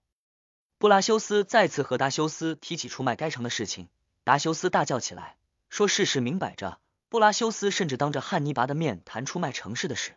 [0.79, 3.89] 布拉修斯再次和达修斯提起出卖该城的事情，
[4.23, 5.37] 达修斯大叫起来，
[5.69, 6.79] 说事实明摆着。
[7.09, 10.17] 布拉修斯甚至当着汉尼拔的面谈出卖城市的事，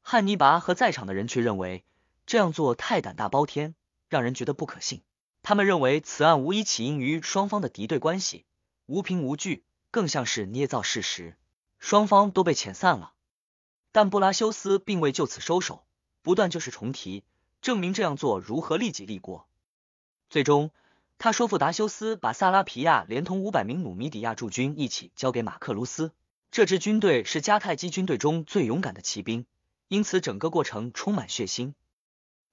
[0.00, 1.84] 汉尼拔和在场的人却认为。
[2.24, 3.74] 这样做太胆大包天，
[4.08, 5.02] 让人觉得不可信。
[5.42, 8.44] 他们认为此案无疑起因于双方的敌对关系，
[8.86, 11.36] 无凭无据，更像是捏造事实。
[11.80, 13.12] 双方都被遣散了，
[13.92, 15.84] 但布拉修斯并未就此收手，
[16.22, 17.24] 不断就是重提，
[17.60, 19.48] 证明这样做如何利己利国。
[20.28, 20.70] 最终，
[21.18, 26.12] 他说服达修斯把萨拉皮亚连同五百名努米底亚驻军一起交给马克卢斯。
[26.50, 29.46] 这支军队是迦太基军队中最勇敢的骑兵，
[29.88, 31.74] 因此整个过程充满血腥。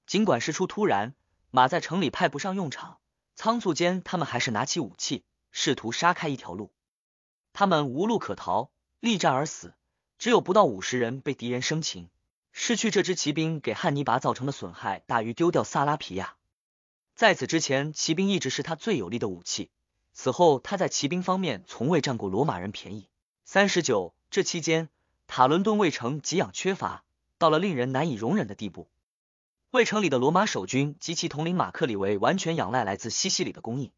[0.06, 1.16] 尽管事出突然，
[1.52, 3.00] 马在城里派不上用场，
[3.36, 6.72] 仓促间他们还是拿起武器，试图杀开一条路。
[7.54, 8.70] 他们无路可逃，
[9.00, 9.74] 力战而死，
[10.18, 12.10] 只有不到五十人被敌人生擒。
[12.52, 16.36] 失去这支骑兵给汉尼拔造成的损害大于丢掉萨拉皮亚。
[17.14, 19.70] 在此之前，骑兵一直是他最有力的武器。
[20.14, 23.08] 此后，他在骑兵方面从未占过罗马人便宜。
[23.46, 24.90] 三十九，这期间，
[25.28, 27.04] 塔伦顿卫城给养缺乏，
[27.38, 28.88] 到了令人难以容忍的地步。
[29.70, 33.92] 卫城里的罗马守军及其统领马克里维完全仰赖来自西西里的供应。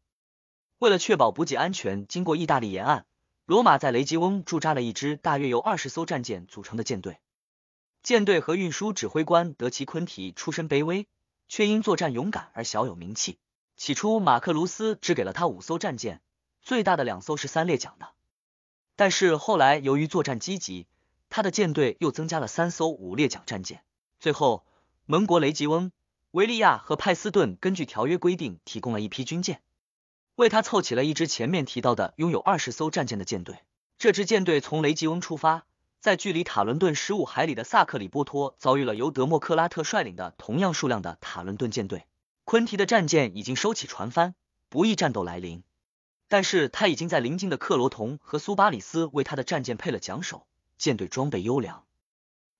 [0.78, 3.06] 为了确保补给安全，经过意大利沿岸，
[3.50, 7.18] 罗马在雷吉翁驻扎了一支大约由二十艘战舰组成的舰队。
[8.00, 11.08] 舰队和运输指挥官德奇昆提出身卑微，
[11.48, 13.40] 却因作战勇敢而小有名气。
[13.76, 16.20] 起初，马克卢斯只给了他五艘战舰，
[16.62, 18.10] 最大的两艘是三列桨的。
[18.94, 20.86] 但是后来由于作战积极，
[21.28, 23.82] 他的舰队又增加了三艘五列桨战舰。
[24.20, 24.64] 最后。
[25.06, 25.90] 盟国雷吉翁、
[26.30, 29.60] 维利亚和派斯顿根据条约规定提供了一批军舰，
[30.40, 33.58] 为他凑齐了一支前面提到的拥有二十艘战舰的舰队。
[33.98, 35.66] 这支舰队从雷吉翁出发，
[36.00, 42.06] 在距离塔伦顿十五海里的萨克里波托遭遇了由德莫克拉特率领的同样数量的塔伦顿舰队。
[42.46, 44.34] 昆提的战舰已经收起船帆，
[44.70, 45.62] 不易战斗来临。
[46.26, 50.46] 但是他已经在邻近的克罗同和苏巴里斯为他的战舰配了桨手，
[50.78, 51.84] 舰队装备优良。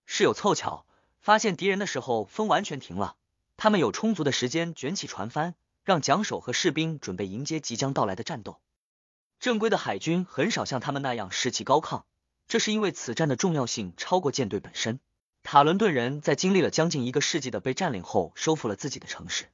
[0.04, 0.84] 事有凑巧。
[1.22, 3.16] 发现敌人的时候，风完全停了，
[3.56, 8.60] 他们有充足的时间卷起船帆，让桨手和士兵准备迎接即将到来的战斗。
[9.38, 12.02] 正规的海军很少像他们那样士气高亢，
[12.46, 15.00] 这是因为此战的重要性超过舰队本身。
[15.42, 19.46] 塔伦顿人在经历了将近一个世纪的被占领后，收复了自己的城市。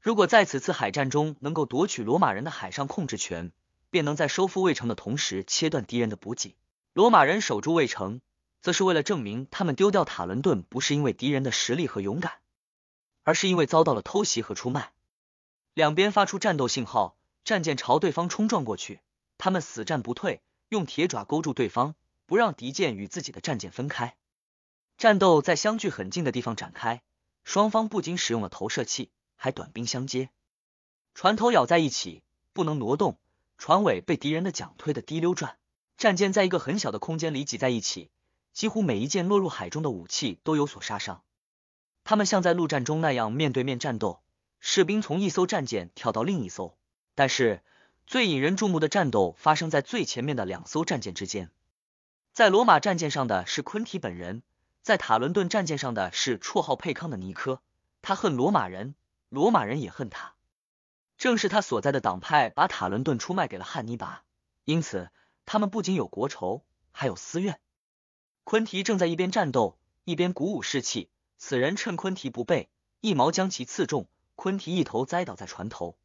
[0.00, 3.50] 如果在此次海战中能够夺取罗马人的海上控制权，
[3.90, 6.54] 便能在收复卫城的同时切断敌人的补给。
[6.92, 8.20] 罗马人守住卫城，
[8.60, 12.34] 则是为了证明他们丢掉塔伦顿不是因为敌人的实力和勇敢，
[13.22, 14.92] 而是因为遭到了偷袭和出卖。
[15.78, 19.00] 两边发出战斗信号，战舰朝对方冲撞过去，
[19.38, 21.94] 他们死战不退，用铁爪勾住对方，
[22.26, 24.16] 不让敌舰与自己的战舰分开。
[24.96, 27.00] 战斗在相距很近的地方展开，
[27.44, 30.30] 双方不仅使用了投射器，还短兵相接，
[31.14, 33.16] 船头咬在一起，不能挪动，
[33.56, 35.58] 船尾被敌人的桨推得滴溜转，
[35.96, 38.10] 战舰在一个很小的空间里挤在一起，
[38.52, 41.22] 几乎每一件落入海中的武器都有所杀伤。
[42.02, 44.20] 他们像在陆战中那样面对面战斗，
[44.60, 46.76] 士兵从一艘战舰跳到另一艘，
[47.14, 47.62] 但是
[48.06, 51.50] 最引人注目的战斗发生在最前面的两艘战舰之间，
[52.32, 54.42] 在罗马战舰上的是昆提本人。
[54.80, 57.60] 在塔伦顿战舰上的是绰号佩康的尼科，
[58.00, 58.94] 他恨罗马人，
[59.28, 60.34] 罗马人也恨他。
[61.18, 64.22] 正是他所在的党派把塔伦顿出卖给了汉尼拔，
[64.64, 65.10] 因此
[65.44, 67.60] 他们不仅有国仇，还有私怨。
[68.44, 71.10] 昆提正在一边战斗，一边鼓舞士气。
[71.36, 75.98] 此人趁昆提不备，一矛将其刺中，昆提一头栽倒在船头。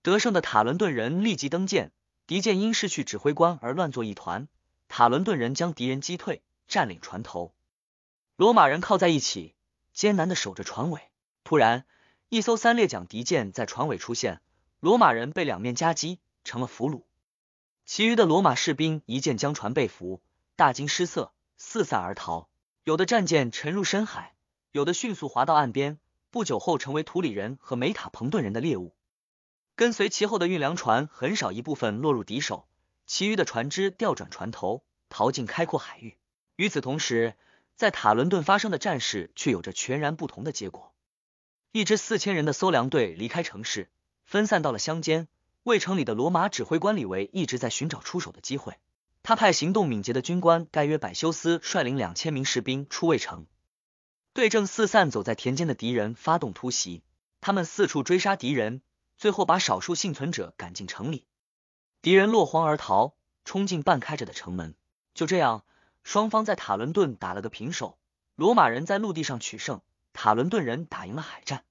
[0.00, 1.92] 得胜的塔伦顿人立即登舰，
[2.26, 4.48] 敌舰因失去指挥官而乱作一团。
[4.88, 7.52] 塔伦顿人将敌人击退，占领船头。
[8.36, 9.54] 罗马人靠在一起，
[9.92, 11.02] 艰难的守着船尾。
[11.44, 11.84] 突然，
[12.30, 14.40] 一艘三列桨敌舰在船尾出现，
[14.80, 17.02] 罗马人被两面夹击，成了俘虏。
[17.84, 20.22] 其余的罗马士兵一见将船被俘，
[20.56, 22.48] 大惊失色，四散而逃。
[22.84, 24.34] 有的战舰沉入深海，
[24.72, 25.98] 有的迅速滑到岸边，
[26.30, 28.94] 不久后成为图里人和梅塔彭顿人的猎物。
[29.74, 32.68] 跟随其后的运粮船很少一部分落入敌手，
[33.06, 36.16] 其余的船只调转船头，逃进开阔海域。
[36.56, 37.34] 与此同时，
[37.74, 40.92] 在塔伦顿发生的战事却有着全然不同的结果。
[41.72, 43.88] 一支四千人的搜粮队离开城市，
[44.24, 45.28] 分散到了乡间。
[45.62, 48.74] 卫城里的罗马指挥官李维一直在寻找出手的机会。
[49.22, 53.46] 他派行动敏捷的军官盖约百修斯率领两千名士兵出卫城，
[54.32, 57.02] 对正四散走在田间的敌人发动突袭。
[57.40, 58.82] 他们四处追杀敌人，
[59.16, 61.26] 最后把少数幸存者赶进城里。
[62.02, 63.14] 敌人落荒而逃，
[63.44, 64.74] 冲进半开着的城门。
[65.14, 65.64] 就这样。
[66.02, 67.98] 双方在塔伦顿打了个平手，
[68.34, 69.82] 罗马人在陆地上取胜，
[70.14, 71.66] 塔伦顿人打赢了海战。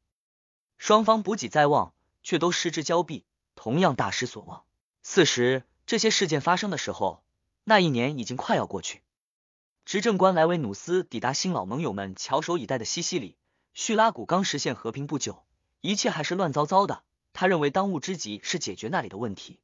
[0.78, 4.65] 双方补给在望，却都失之交臂，同样大失所望。
[5.02, 7.24] 四时，这些事件发生的时候，
[7.63, 9.02] 那一年已经快要过去。
[9.89, 13.36] 执政官莱维努斯抵达新老盟友们翘首以待的西西里，
[13.73, 15.43] 叙拉古刚实现和平不久，
[15.82, 17.02] 一切还是乱糟糟的。
[17.34, 19.60] 他认为当务之急是解决那里的问题。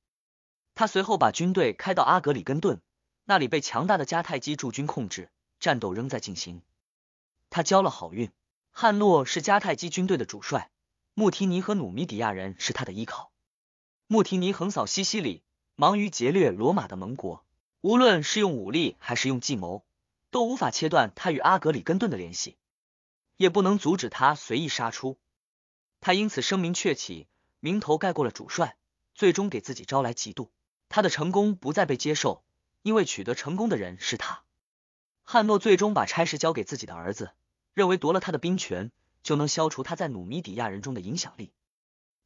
[0.74, 2.82] 他随后把军队开到阿格里根顿。
[3.26, 6.64] 那里被强大的迦太基驻军控制，战斗仍在进行。
[7.52, 8.32] 他交了好运，
[8.72, 10.72] 汉诺是迦太基军队的主帅，
[11.14, 13.32] 穆提尼和努米底亚人是他的依靠。
[14.08, 15.44] 穆提尼横扫西西里，
[15.76, 17.46] 忙于劫掠罗马的盟国，
[17.82, 19.85] 无论是用武力还是用计谋，
[20.36, 22.58] 都无法切断他与阿格里根顿的联系，
[23.38, 25.18] 也不能阻止他随意杀出。
[26.02, 27.30] 他因此声名鹊起，
[27.62, 28.76] 名头盖过了主帅，
[29.14, 30.50] 最终给自己招来嫉妒。
[30.90, 32.44] 他的成功不再被接受。
[32.82, 34.44] 因为取得成功的人是他，
[35.24, 37.32] 汉诺最终把差事交给自己的儿子，
[37.74, 38.92] 认为夺了他的兵权
[39.24, 41.54] 就能消除他在努米底亚人中的影响力。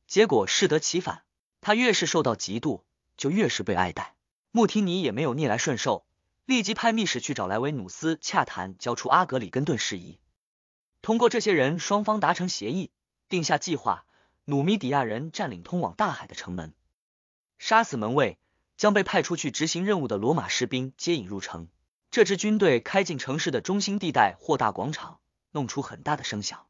[0.07, 1.21] 结果适得其反，
[1.61, 2.81] 他越是受到嫉妒，
[3.17, 4.15] 就越是被爱戴。
[4.49, 6.07] 穆提尼也没有逆来顺受，
[6.49, 10.17] 立即派密使去找莱维努斯洽谈交出阿格里根顿事宜。
[11.03, 12.89] 通过这些人，双方达成协议，
[13.29, 14.07] 定下计划：
[14.45, 16.73] 努米底亚人占领通往大海的城门，
[17.59, 18.39] 杀死门卫。
[18.77, 21.67] 将被派出去执行任务的罗马士兵接引入城。
[22.09, 25.19] 这支军队开进城市的中心地带或大广场，
[25.51, 26.65] 弄出很大的声响。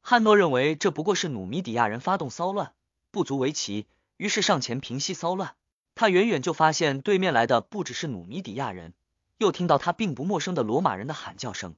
[0.00, 2.72] 汉诺认为这不过是努米底亚人发动骚乱，
[3.12, 5.54] 不足为奇，于是上前平息骚乱。
[5.96, 8.94] 他远远就发现对面来的不只是努米底亚人，
[9.38, 11.74] 又听到他并不陌生的罗马人的喊叫声。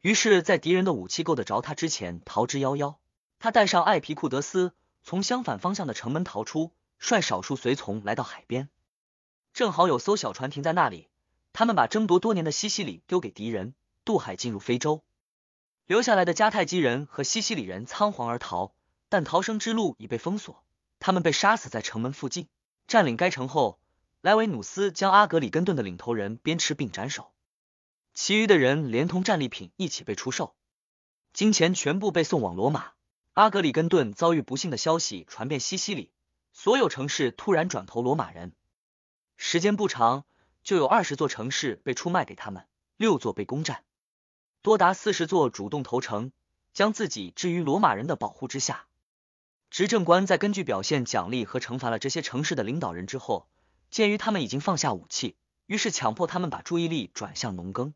[0.00, 2.94] 于是，在敌人的武器够得着他之前逃之夭夭。
[3.38, 4.72] 他带上艾皮库德斯，
[5.02, 6.72] 从相反方向的城门逃出。
[6.96, 8.70] 率少数随从来到海边，
[9.52, 11.08] 正好有艘小船停在那里。
[11.52, 13.74] 他们把争夺多年的西西里丢给敌人，
[14.06, 15.02] 渡海进入非洲。
[15.86, 18.72] 留下来的迦太基人和西西里人仓皇而逃，
[19.10, 20.64] 但逃生之路已被封锁，
[20.98, 22.48] 他们被杀死在城门附近。
[22.86, 23.78] 占领该城后，
[24.20, 27.32] 莱维努斯将阿格里根顿的领头人鞭笞并斩首，
[28.12, 30.54] 其余的人连同战利品一起被出售，
[31.32, 32.92] 金钱全部被送往罗马。
[33.32, 36.12] 阿格里根顿遭遇不幸的消息传遍西西里，
[36.52, 38.52] 所有城市突然转投罗马人。
[39.36, 40.24] 时间不长，
[40.62, 42.66] 就有二十座城市被出卖给他们，
[42.96, 43.82] 六座被攻占，
[44.62, 46.30] 多达四十座主动投诚，
[46.72, 48.86] 将自己置于罗马人的保护之下。
[49.74, 53.48] 执政官在根据表现奖励和惩罚了这些城市的领导人之后，
[53.90, 55.34] 鉴于他们已经放下武器，
[55.66, 57.92] 于是强迫他们把注意力转向农耕，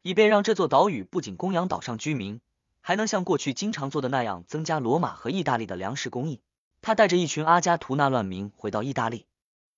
[0.00, 2.40] 以便让这座岛屿不仅供养岛上居民，
[2.80, 6.40] 还能像过去经常做的那样增加罗马和意大利的粮食供应。
[6.80, 9.26] 他带着一群阿加图纳乱民回到意大利，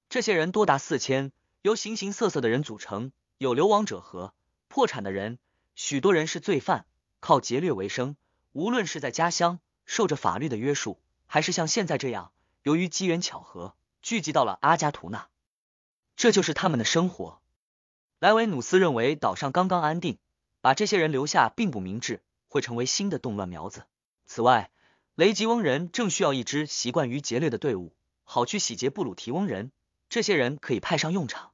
[0.09, 4.33] 这些人多达四千，由形形色色的人组成，有流亡者和
[4.69, 5.41] 破产的人，
[5.75, 6.87] 许多人是罪犯，
[7.19, 8.17] 靠劫掠为生。
[8.53, 11.01] 无论是在家乡受着法律的约束。
[11.37, 12.33] 还是像现在这样，
[12.63, 15.29] 由于机缘巧合聚集到了阿加图纳，
[16.17, 17.43] 这就是他们的生活。
[18.19, 20.17] 莱维努斯认为岛上刚刚安定，
[20.63, 23.85] 把这些人留下并不明智，会成为新的动乱苗子。
[24.25, 24.71] 此外，
[25.15, 29.73] 雷吉翁人正需要一支习惯于劫掠的队伍，好去洗劫布鲁提翁人。
[30.09, 31.53] 这些人可以派上用场。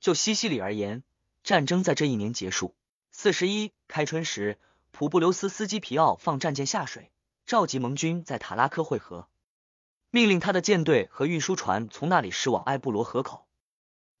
[0.00, 1.02] 就西西里而言，
[1.42, 2.74] 战争在这一年结束。
[3.10, 4.58] 四十一开春时，
[4.92, 7.10] 普布留斯斯基皮奥放战舰下水。
[7.46, 9.28] 召集盟军在塔拉科会合，
[10.10, 13.46] 命令他的舰队和运输船从那里驶往埃布罗河口。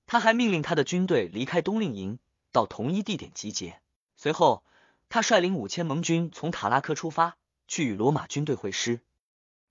[0.04, 2.18] 他还命令他的军队离开冬令营，
[2.52, 3.80] 到同一地点集结。
[4.14, 4.62] 随后，
[5.08, 9.00] 他率领五千盟军从塔拉科出发，去与罗马军队会师。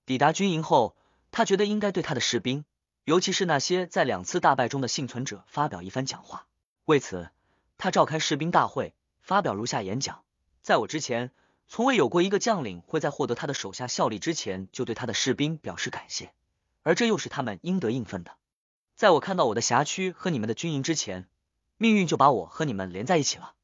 [0.04, 0.96] 抵达军营后，
[1.30, 2.64] 他觉得应该对他的士兵，
[3.04, 6.48] 尤其是那些在两次大败中的幸存者，发表一番讲话。
[6.86, 7.30] 为此，
[7.78, 10.24] 他召开士兵大会，发表如下演讲：
[10.60, 11.30] 在我之前。
[11.66, 16.32] 从未有过一个将领会在获得他的手下效力之前就对他的士兵表示感谢，
[16.82, 18.32] 而这又是他们应得应分的。
[18.94, 21.28] 在我看到我的辖区和你们的军营之前，
[21.76, 23.54] 命运就把我和你们连在一起了。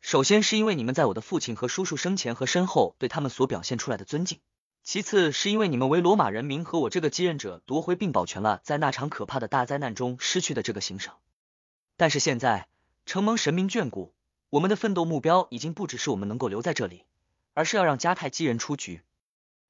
[0.00, 4.40] 首先是因为你们在我的父亲和叔叔生前和身后对他们所表现出来的尊敬，
[4.82, 11.14] 其次是因为你们为罗马人民和我这个继任者夺回并保全了在那场可怕的大灾难中失去的这个行省。
[11.96, 12.68] 但是现在，
[13.06, 14.14] 承蒙神明眷顾，
[14.50, 17.04] 我们的奋斗目标已经不只是我们能够留在这里。
[17.58, 19.02] 而是要让迦太基人出局，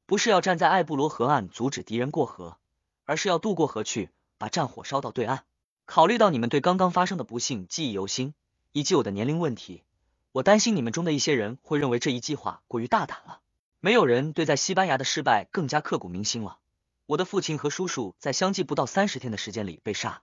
[0.04, 2.58] 不是要站在艾布罗河岸阻止敌人过河，
[3.06, 5.44] 而是要渡过河去，把战火烧到对岸。
[5.86, 8.34] 考虑到你们对刚刚发生的不幸记忆犹新，
[8.72, 9.84] 以及我的年龄问题，
[10.32, 13.40] 我担心你们中的一些人会认为这一计划过于大胆了。
[13.80, 16.58] 没有人对在西班牙的失败更加刻骨铭心了。
[17.06, 20.20] 我的父亲和叔叔在相继不到三十天的时间里被杀，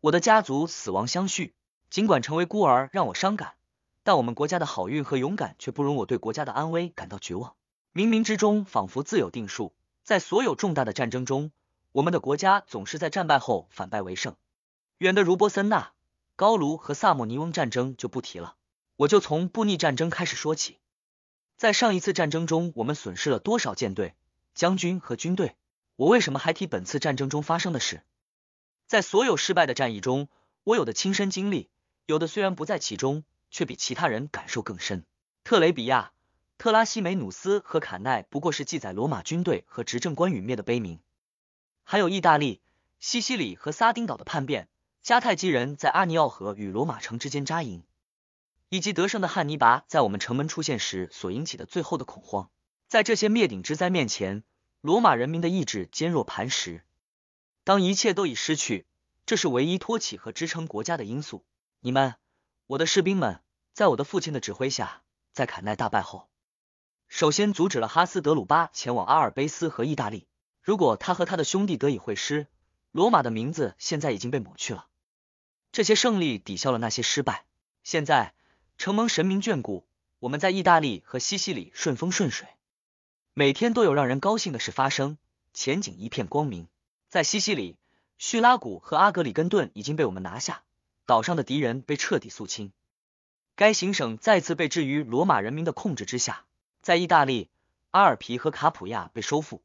[0.00, 1.52] 我的家族死亡相续，
[1.90, 3.52] 尽管成为孤儿让我伤感。
[4.04, 7.54] 但我们国家的好运和勇敢却不容我对国家的安危感到绝望。
[7.94, 11.52] 冥冥之中仿佛自有定数，在所有重大的战争中，
[11.92, 14.34] 我们的国家总是在战败后反败为胜。
[14.98, 15.92] 远的如波森纳、
[16.36, 18.56] 高卢和萨莫尼翁战争就不提了，
[18.96, 20.78] 我就从布匿战争开始说起。
[21.56, 24.14] 在上一次战争中，我们损失了多少舰队、
[24.54, 25.54] 将军和军队？
[25.96, 28.02] 我为什么还提本次战争中发生的事？
[28.86, 30.28] 在所有失败的战役中，
[30.64, 31.68] 我有的亲身经历，
[32.06, 33.22] 有的虽然不在其中。
[33.52, 35.04] 却比其他人感受更深。
[35.44, 36.12] 特雷比亚、
[36.58, 40.98] 特拉西梅努斯和坎奈不过是记载罗马军队和执政官陨灭的碑名。
[41.84, 42.60] 还有意大利、
[42.98, 44.68] 西西里和撒丁岛的叛变，
[45.04, 47.84] 迦太基人在阿尼奥河与罗马城之间扎营，
[48.68, 52.50] 以及得胜的汉尼拔在我们城门出现时所引起的最后的恐慌。
[52.88, 54.44] 在这些灭顶之灾面前，
[54.80, 56.84] 罗马人民的意志坚若磐石。
[57.64, 58.86] 当一切都已失去，
[59.26, 61.44] 这是唯一托起和支撑国家的因素。
[61.80, 62.14] 你们。
[62.72, 63.42] 我的士兵们，
[63.74, 65.02] 在我的父亲的指挥下，
[65.34, 66.30] 在坎奈大败后，
[67.06, 70.26] 首先阻止了哈斯德鲁巴前往阿尔卑斯和意大利。
[70.62, 72.46] 如果他和他的兄弟得以会师，
[72.90, 74.86] 罗马的名字现在已经被抹去了。
[75.70, 77.44] 这些胜利抵消了那些失败。
[77.84, 78.32] 现在，
[78.78, 79.86] 承蒙神明眷顾，
[80.18, 82.48] 我们在意大利和西西里顺风顺水，
[83.34, 85.18] 每天都有让人高兴的事发生，
[85.52, 86.68] 前景一片光明。
[87.10, 87.76] 在西西里，
[88.16, 90.62] 叙拉古和阿格里根顿已经被我们拿下。
[91.12, 92.72] 岛上的敌人被彻底肃清，
[93.54, 96.46] 该行省再次被置于罗马人民的控制之下。
[96.80, 97.50] 在意大利，
[97.90, 99.60] 阿尔皮和卡普亚被收复，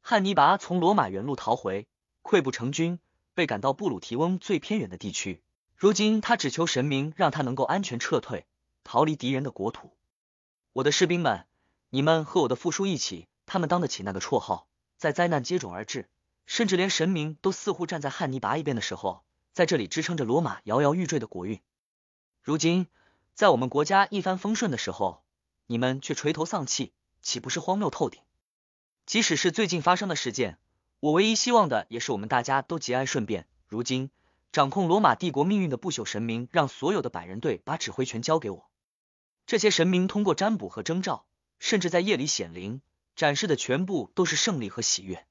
[0.00, 1.88] 汉尼拔从罗马原路逃回，
[2.22, 3.00] 溃不成军，
[3.34, 5.42] 被赶到布鲁提翁最偏远的地区。
[5.74, 8.46] 如今他只求神明让他能够安全撤退，
[8.84, 9.96] 逃离敌人的国土。
[10.72, 11.46] 我的士兵们，
[11.88, 14.68] 你们和我的父叔一起，他们当得起那个绰号。
[14.96, 16.08] 在灾难接踵而至，
[16.46, 19.24] 甚至连神明都似乎站在汉尼拔一边的时候。
[19.60, 21.60] 在这里支撑着罗马摇摇欲坠的国运。
[22.40, 22.86] 如今，
[23.34, 25.22] 在我们国家一帆风顺的时候，
[25.66, 28.22] 你们却垂头丧气，岂不是荒谬透顶？
[29.04, 30.56] 即使是最近发生的事件，
[31.00, 33.46] 我唯一希望的也是我们大家都节哀顺变。
[33.68, 34.10] 如今，
[34.50, 38.70] 掌控罗马帝国命运的不朽神明，让所有的百人队把指挥权交给我。
[39.44, 41.26] 这些神明通过占卜和征兆，
[41.58, 42.80] 甚至在夜里显灵，
[43.14, 45.26] 展示的全部都是胜利和喜悦。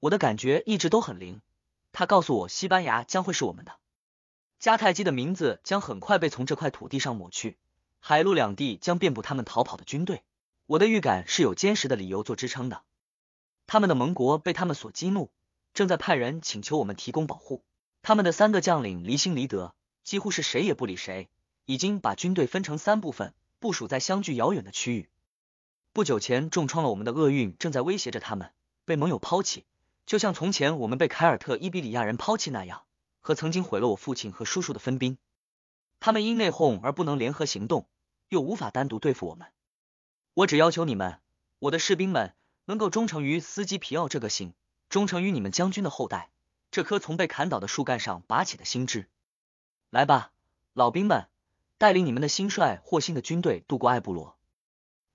[0.00, 1.40] 我的感觉一直都很灵，
[1.94, 3.76] 他告诉我西班牙将会是我们的，
[4.60, 7.56] 迦太基的名字将很快被从这块土地上抹去，
[8.00, 10.24] 海陆两地将遍布他们逃跑的军队。
[10.66, 12.82] 我的预感是有坚实的理由做支撑的。
[13.68, 15.30] 他们的盟国被他们所激怒，
[15.72, 17.62] 正在派人请求我们提供保护。
[18.02, 19.72] 他们的三个将领离心离德，
[20.02, 21.28] 几乎是谁也不理谁，
[21.64, 25.08] 已经把军队分成三部分，部署在相距遥远的区域。
[25.92, 28.50] 不久前重创了我们的厄运正在威胁着他们，
[28.84, 29.64] 被盟友抛弃，
[30.06, 32.84] 就像从前我们被凯尔特伊比利亚人抛弃那样，
[33.20, 35.16] 和曾经毁了我父亲和叔叔的分兵。
[36.00, 37.88] 他们因内讧而不能联合行动，
[38.28, 39.48] 又无法单独对付我们。
[40.34, 41.20] 我只要求你们，
[41.58, 42.34] 我的士兵们，
[42.66, 44.52] 能够忠诚于斯基皮奥这个姓，
[44.90, 46.30] 忠诚于你们将军的后代，
[46.70, 49.08] 这棵从被砍倒的树干上拔起的新枝。
[49.88, 50.32] 来吧，
[50.74, 51.28] 老兵们，
[51.78, 54.36] 带领你们的新帅霍辛的军队渡过艾布罗，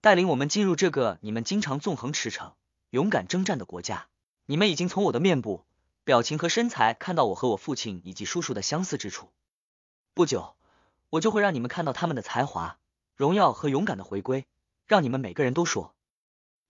[0.01, 2.53] 带领我们进入这个你们经常纵横驰骋、
[2.89, 4.07] 勇敢征战的国家。
[4.49, 5.63] 你们已经从我的面部、
[6.03, 9.29] 表情和身材看到我和我父亲以及叔叔的相似之处。
[10.15, 10.55] 不久，
[11.11, 12.79] 我就会让你们看到他们的才华、
[13.15, 14.47] 荣耀和勇敢的回归。
[14.87, 15.93] 让你们每个人都说，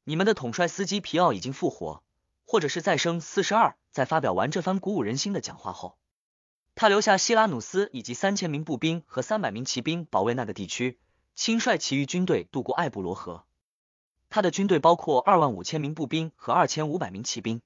[0.04, 2.04] 你们的统帅司机皮奥已经复活，
[2.44, 3.78] 或者是再生四十二。
[3.92, 5.98] 在发表完这番鼓舞人心的讲话后，
[6.76, 11.00] 他留下希拉努斯以及三千名步兵和三百名骑兵保卫那个地区，
[11.34, 13.46] 亲率其余军队渡过艾布罗河。
[14.30, 17.62] 他的军队包括二万五千名步兵和二千五百名骑兵。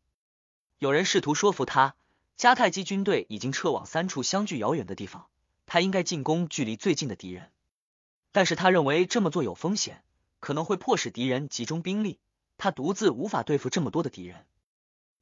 [0.80, 1.96] 有人试图说服他，
[2.38, 5.28] 迦太基军队已经撤往三处相距遥远的地方，
[5.66, 7.52] 他应该进攻距离最近的敌人。
[8.32, 10.04] 但是他认为这么做有风险。
[10.40, 12.20] 可能会迫使敌人集中兵力，
[12.58, 14.46] 他独自无法对付这么多的敌人。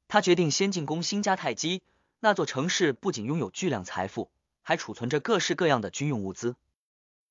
[0.08, 1.80] 他决定先进攻新迦太基
[2.18, 4.32] 那座城市，不仅拥有巨量财富，
[4.62, 6.56] 还储存着各式各样的军用物资。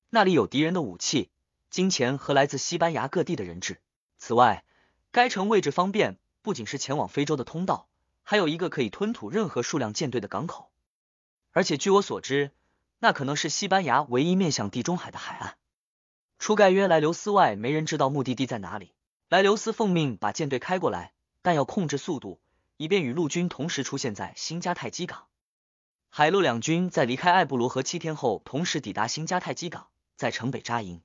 [0.08, 1.28] 那里有敌人的武器、
[1.68, 3.78] 金钱和来自西班牙各地的人质。
[4.16, 4.64] 此外，
[5.10, 7.88] 该城位置方便，不仅是前往非洲的通道，
[8.22, 10.70] 还有一个可以吞吐任何数量舰队的港口。
[11.50, 12.50] 而且据我所知，
[12.98, 15.56] 那可能是西班牙唯一面向地中海的海岸。
[16.38, 18.92] 除盖约莱留斯外，没人知道目的地在哪里。
[19.28, 21.12] 莱留斯奉命把舰队开过来，
[21.42, 22.40] 但要控制速度，
[22.76, 25.26] 以便与陆军同时出现在新加泰基港。
[26.08, 31.00] 海陆两军在离开艾布罗河七天后，同时抵达新加泰基港，在城北扎营。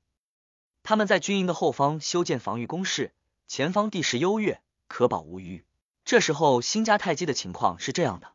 [0.84, 3.14] 他们在军营的后方修建防御工事，
[3.48, 5.64] 前方地势优越，可保无虞。
[6.08, 8.32] 这时候，新加泰基的情况是这样的：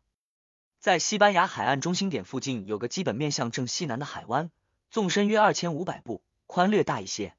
[0.78, 4.50] 在西班牙海岸中心点附近，有个基本面向正西南的海湾，
[4.90, 6.22] 纵深约二千五百步。
[6.46, 7.34] 宽略大一些，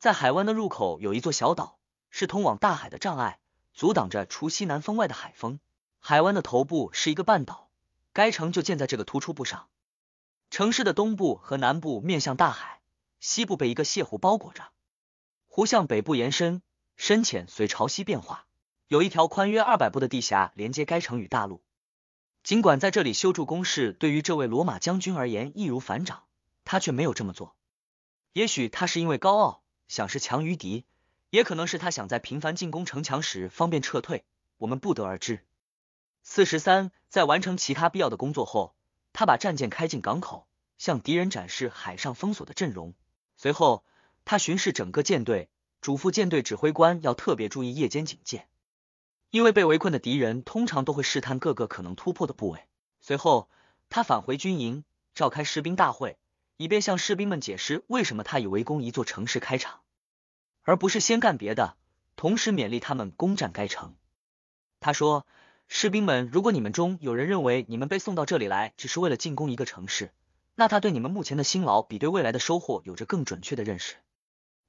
[0.00, 1.78] 在海湾的入口有一座小岛，
[2.10, 3.38] 是通往大海的障碍，
[3.72, 5.60] 阻挡着除西南风外的海风。
[6.00, 7.70] 海湾的头部是一个半岛，
[8.12, 9.68] 该城就建在这个突出部上。
[10.50, 12.80] 城市的东部和南部面向大海，
[13.20, 14.64] 西部被一个泻湖包裹着。
[15.46, 16.60] 湖向北部延伸，
[16.96, 18.46] 深浅随潮汐变化。
[18.88, 21.62] 有一条宽约二百步的地峡连接该城与大陆。
[22.42, 26.24] 尽管在这里修筑工事对于这位罗马将军而言易如反掌，
[26.64, 27.56] 他却没有这么做。
[28.34, 30.84] 也许他是因为高傲，想是强于敌，
[31.30, 34.24] 也可能是他想在频繁进攻城墙时方便撤退，
[34.58, 35.44] 我们不得而知。
[36.22, 38.74] 四十三，在完成其他必要的工作后，
[39.12, 42.94] 他把战舰开进港口，向敌人展示海上封锁的阵容。
[43.36, 43.84] 随后，
[44.24, 45.48] 他巡视整个舰队，
[45.80, 48.46] 嘱咐舰队指挥官要特别注意夜间警戒，
[49.34, 52.60] 因为被围困的敌人通常都会试探各个可能突破的部位。
[53.00, 53.48] 随后，
[53.90, 56.16] 他返回军营，召开士兵大会。
[56.56, 59.80] 以便向士兵们解释为什么他以围攻一座城市开场，
[60.62, 61.74] 而不是先干别的，
[62.14, 63.96] 同时勉励他们攻占该城。
[64.78, 65.26] 他说
[65.66, 70.12] ：“士兵们，如果你们中有人认为你们被送到这里来只是为了进攻一个城市，
[70.54, 73.96] 那他对你们目前的辛劳比对未来的收获有着更准确的认识。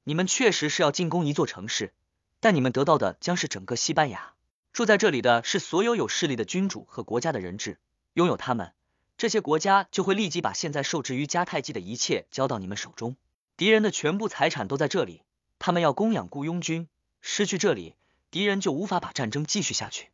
[0.06, 1.94] 你们确实是要进攻一座城市，
[2.40, 4.34] 但你们得到的将是整个西班牙。
[4.76, 7.80] 住在这里的是所有有势力的君主和国家的人质，
[8.12, 8.74] 拥有他们。”
[9.18, 13.16] 这些国家就会立即把现在受制于迦太基的一切交到你们手中。
[13.56, 15.22] 敌人的全部财产都在这里，
[15.60, 16.90] 他们要供养雇佣军。
[17.22, 17.96] 失去这里，
[18.32, 20.10] 敌人就无法把战争继续下去。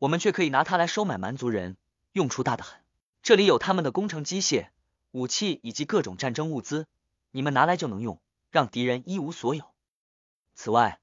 [0.00, 1.76] 我们却可以拿它来收买蛮族人，
[2.10, 2.80] 用处大得很。
[3.22, 4.70] 这里有他们的工程机械、
[5.12, 6.88] 武器以及各种战争物资，
[7.30, 9.64] 你们拿来就能用，让敌人一无所有。
[10.56, 10.98] 此外，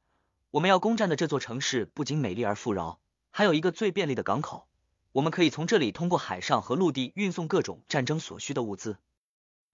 [0.51, 4.67] 我们要攻占的这座城市不仅美丽而富饶，还有一个最便利的港口。
[5.11, 8.97] 我们可以从这里通过海上和陆地运送各种战争所需的物资。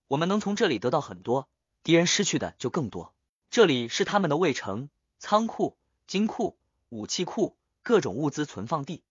[0.07, 1.47] 我们能从这里得到很多，
[1.81, 3.13] 敌人失去的就更多。
[3.49, 6.57] 这里是他们的卫城、仓库、金库、
[6.89, 9.01] 武器库、各种物资存放地。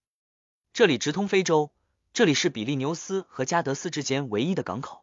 [0.75, 1.71] 这里直通非洲，
[2.13, 5.03] 这里是比利牛斯和加德斯之间唯一的港口。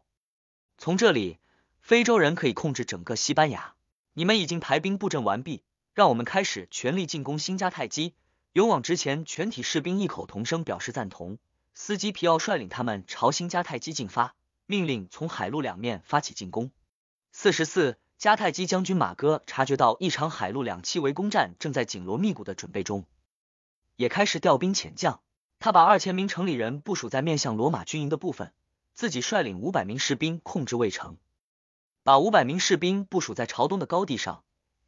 [0.78, 1.38] 从这里，
[1.80, 3.74] 非洲人可以控制整个西班牙。
[4.12, 5.62] 你们已经排兵布阵完毕，
[5.94, 8.14] 让我们开始全力进攻新迦太基，
[8.54, 9.26] 勇往直前！
[9.26, 11.38] 全体士兵异口同声表示赞同。
[11.74, 14.34] 司机皮奥率领他们朝新迦太基进发，
[14.66, 16.70] 命令从海陆两面发起进攻。
[17.30, 23.04] 四十四，迦太基将军马哥察觉到一场海陆两栖围攻战正在紧锣密鼓的准备中，
[23.96, 25.20] 也开始调兵遣将。
[25.58, 28.52] 他把二千名城里人部署在面向罗马军营的部分，
[28.94, 31.18] 自己率领五百名士兵控制卫城，
[32.02, 34.42] 把五百名士兵部署在朝东的高地上，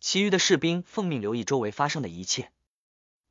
[0.07, 2.52] 其余的士兵奉命留意周围发生的一切，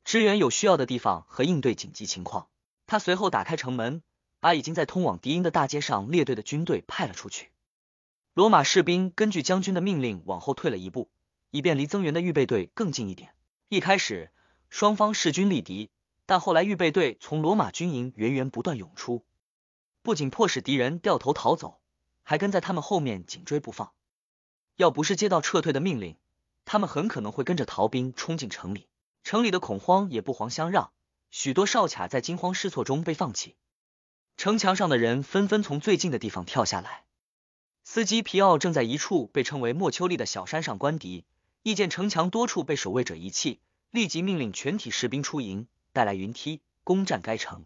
[0.04, 2.48] 支援有需要的地方和应对紧急情况。
[2.88, 4.02] 他随后打开城门，
[4.40, 7.52] 把已经在通往敌营的大街上列队的军队派了出去。
[8.32, 11.08] 罗马士兵根据将军的命令往后退了一步，
[11.52, 13.36] 以便离增援的预备队更近一点。
[13.68, 14.32] 一开始，
[14.68, 15.90] 双方势均力敌，
[16.26, 19.24] 但后来预备队从罗马军营源源不断涌出，
[20.02, 21.78] 不仅迫使敌人掉头逃走，
[22.24, 23.92] 还跟在他们后面紧追不放。
[24.74, 26.16] 要不是接到撤退的命令，
[26.64, 28.88] 他们很可能会跟着逃兵冲进城里。
[29.22, 30.92] 城里的恐慌也不遑相让。
[31.30, 33.56] 许多哨卡在惊慌失措中被放弃，
[34.36, 37.04] 城墙上的人纷纷从最近的地方跳下来。
[37.82, 41.24] 司机皮奥正在一处被称为莫丘利的小山上观敌，
[41.62, 43.60] 意见城墙多处被守卫者遗弃，
[43.90, 47.64] 立即命令全体士兵出营，带来云梯攻占该城。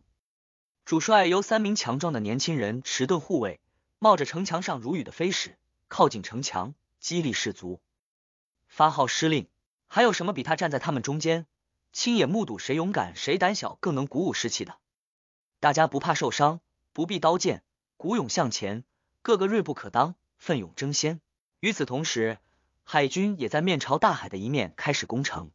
[0.87, 3.61] 主帅由三名强壮的年轻人持盾护卫，
[3.99, 7.81] 冒着城墙上如雨的飞石，靠近城墙，激励士卒，
[8.79, 9.49] 发号施令。
[9.89, 11.47] 还有什么比他站在他们中间？
[11.91, 14.79] 亲眼目睹谁勇敢谁胆小更能鼓舞士气的，
[15.59, 16.61] 大家不怕受伤，
[16.93, 17.65] 不避刀剑，
[17.97, 18.85] 鼓勇向前，
[19.21, 21.21] 个个锐不可当，奋勇争先。
[21.59, 22.39] 与此同时，
[22.85, 25.51] 海军也在面朝大海的一面开始攻城，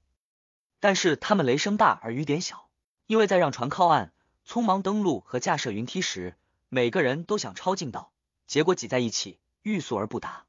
[0.82, 2.68] 但是他们雷声大而雨点小，
[3.08, 4.12] 因为在让船靠岸、
[4.46, 6.36] 匆忙登陆和架设云梯时，
[6.68, 8.12] 每个人都想抄近道，
[8.48, 10.46] 结果挤在一起，欲速而不达。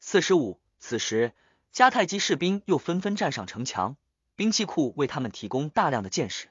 [0.00, 1.32] 四十五，此时
[1.74, 3.96] 迦太基士兵又纷纷站上城墙。
[4.36, 6.48] 兵器库为他们提供大量的箭矢，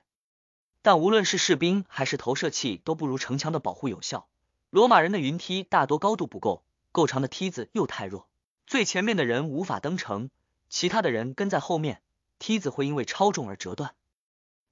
[0.82, 4.28] 但无论是士兵还是投射器都不如城墙的保护有效。
[4.70, 8.28] 罗马人的云梯大多高度不够，够长的梯子又太弱，
[8.68, 10.30] 最前面的人无法登城，
[10.70, 12.02] 其他的人跟在后面，
[12.38, 13.96] 梯子会因为超重而折断。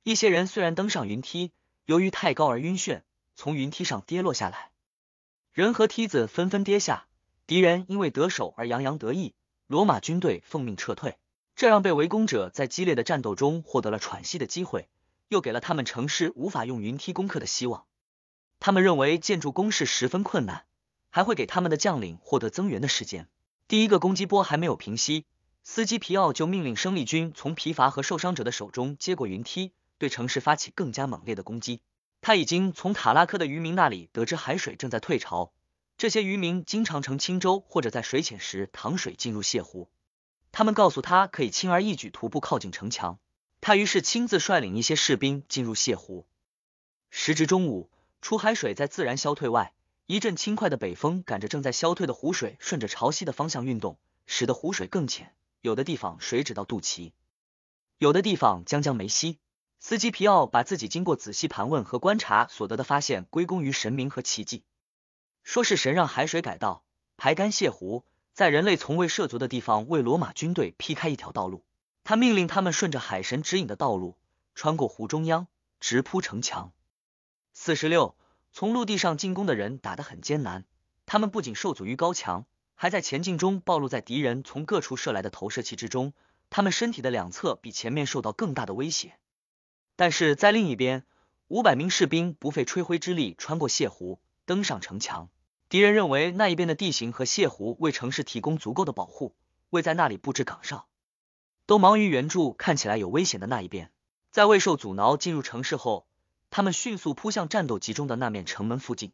[0.03, 1.51] 一些人虽然登上云梯，
[1.85, 3.03] 由于太高而晕眩，
[3.35, 4.71] 从云梯上跌落下来，
[5.53, 7.07] 人和梯子纷纷跌下。
[7.47, 9.33] 敌人因为得手而洋洋得意，
[9.71, 11.15] 罗马军队奉命撤退。
[11.55, 14.89] 这让被围攻者在激烈的战斗中获得了喘息的机会，
[15.29, 17.85] 又给了他们城市无法用云梯攻克的希望。
[18.59, 20.65] 他们认为建筑工事十分困难，
[21.09, 23.29] 还会给他们的将领获得增援的时间。
[23.69, 25.25] 第一个攻击波还没有平息，
[25.63, 31.79] 司机皮奥就命令生力军从疲乏和受伤者的手中接过云梯，对城市发起更加猛烈的攻击。
[32.19, 35.53] 他已经从塔拉科的渔民那里得知海水正在退潮，
[36.01, 39.87] 这些渔民经常乘轻舟或者在水浅时淌水进入泻湖。
[40.51, 43.19] 他们告诉他可以轻而易举徒步靠近城墙，
[43.61, 46.25] 他于是亲自率领一些士兵进入泻湖。
[47.11, 49.75] 时值中午，除海水在自然消退外，
[50.07, 57.11] 一阵轻快的北风赶着正在消退的湖水，顺着潮汐的方向运动，使得湖水更浅，有的地方水只到肚脐，
[57.99, 59.37] 有的地方将将没息。
[59.79, 64.63] 司机皮奥把自己经过仔细盘问和观察所得的发现归功于神明和奇迹，
[65.43, 66.83] 说是神让海水改道，
[67.17, 68.05] 排干泻湖。
[68.33, 71.65] 在人类从未涉足的地方，为罗马军队劈开一条道路。
[72.03, 74.17] 他命令他们顺着海神指引的道路，
[74.55, 75.47] 穿过湖中央，
[75.79, 76.71] 直扑城墙。
[77.53, 78.15] 四十六，
[78.51, 80.65] 从陆地上进攻的人打得很艰难，
[81.05, 86.13] 他们不仅受阻于高墙，还在前进中暴露在敌人从各处射来的投射器之中。
[86.49, 89.17] 他们身体的两侧比前面受到更大的威胁。
[89.95, 91.05] 但是在另一边，
[91.47, 94.19] 五百名士兵不费吹灰之力穿过泻湖，
[94.51, 95.29] 登上城墙。
[95.69, 99.33] 敌人认为那一边的地形和泻湖为城市提供足够的保护，
[99.69, 100.89] 未在那里布置岗哨，
[101.65, 103.93] 都忙于援助看起来有危险的那一边。
[104.29, 106.05] 在未受阻挠进入城市后，
[106.49, 109.13] 他们迅速扑向战斗集中的那面城门附近。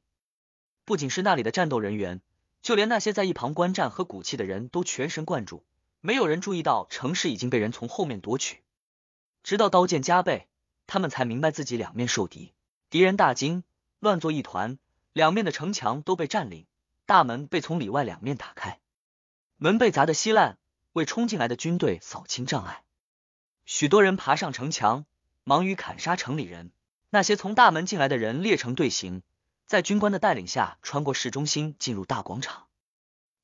[0.85, 2.19] 不仅是那里的战斗人员，
[2.63, 5.63] 就连那些在一旁观战和鼓气的人都全神贯注，
[6.01, 8.63] 没有人注意到城市已经被人从后面夺取。
[9.43, 10.47] 直到刀剑加倍，
[10.87, 12.55] 他们才明白自己两面受敌，
[12.89, 13.63] 敌人大惊，
[13.99, 14.79] 乱作一团。
[15.17, 16.67] 两面的城墙都被占领，
[17.07, 18.79] 大门被从里外两面打开，
[19.55, 20.59] 门被砸得稀烂，
[20.93, 22.83] 为冲进来的军队扫清障碍。
[23.65, 25.07] 许多人爬上城墙，
[25.43, 26.71] 忙于砍杀城里人。
[27.09, 29.23] 那些从大门进来的人列成队形，
[29.65, 32.67] 在军官的带领下穿过市中心，进入大广场。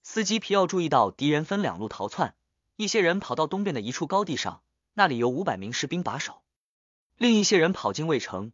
[0.03, 2.35] 司机皮奥注意到敌人分两路逃窜，
[2.75, 4.61] 一些人跑到东边的一处高地上，
[4.93, 6.43] 那里有五百名士兵把守；
[7.17, 8.53] 另一些人跑进卫城。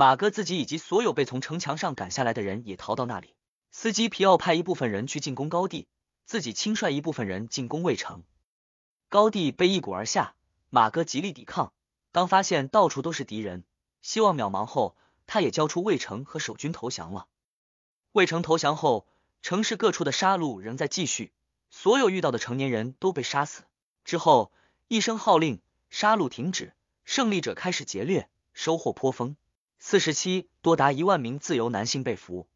[0.00, 3.34] 马哥自己以及所有被从城墙上赶下来的人也逃到那里。
[3.70, 5.88] 司机皮奥派一部分人去进攻高地，
[6.24, 8.22] 自己亲率一部分人进攻魏城。
[9.10, 10.34] 高地被一鼓而下，
[10.70, 11.74] 马哥极力抵抗，
[12.12, 13.62] 当发现到处都是敌人，
[14.00, 14.96] 希望渺茫后，
[15.26, 17.26] 他也交出魏城和守军投降了。
[18.12, 19.06] 魏城投降后，
[19.42, 21.30] 城市各处的杀戮仍在继续，
[21.68, 23.64] 所有遇到的成年人都被杀死。
[24.06, 24.50] 之后
[24.88, 26.72] 一声号令，杀戮停止，
[27.04, 29.36] 胜利者开始劫掠，收获颇丰。
[29.82, 32.46] 四十七，多达一万名自由男性被俘，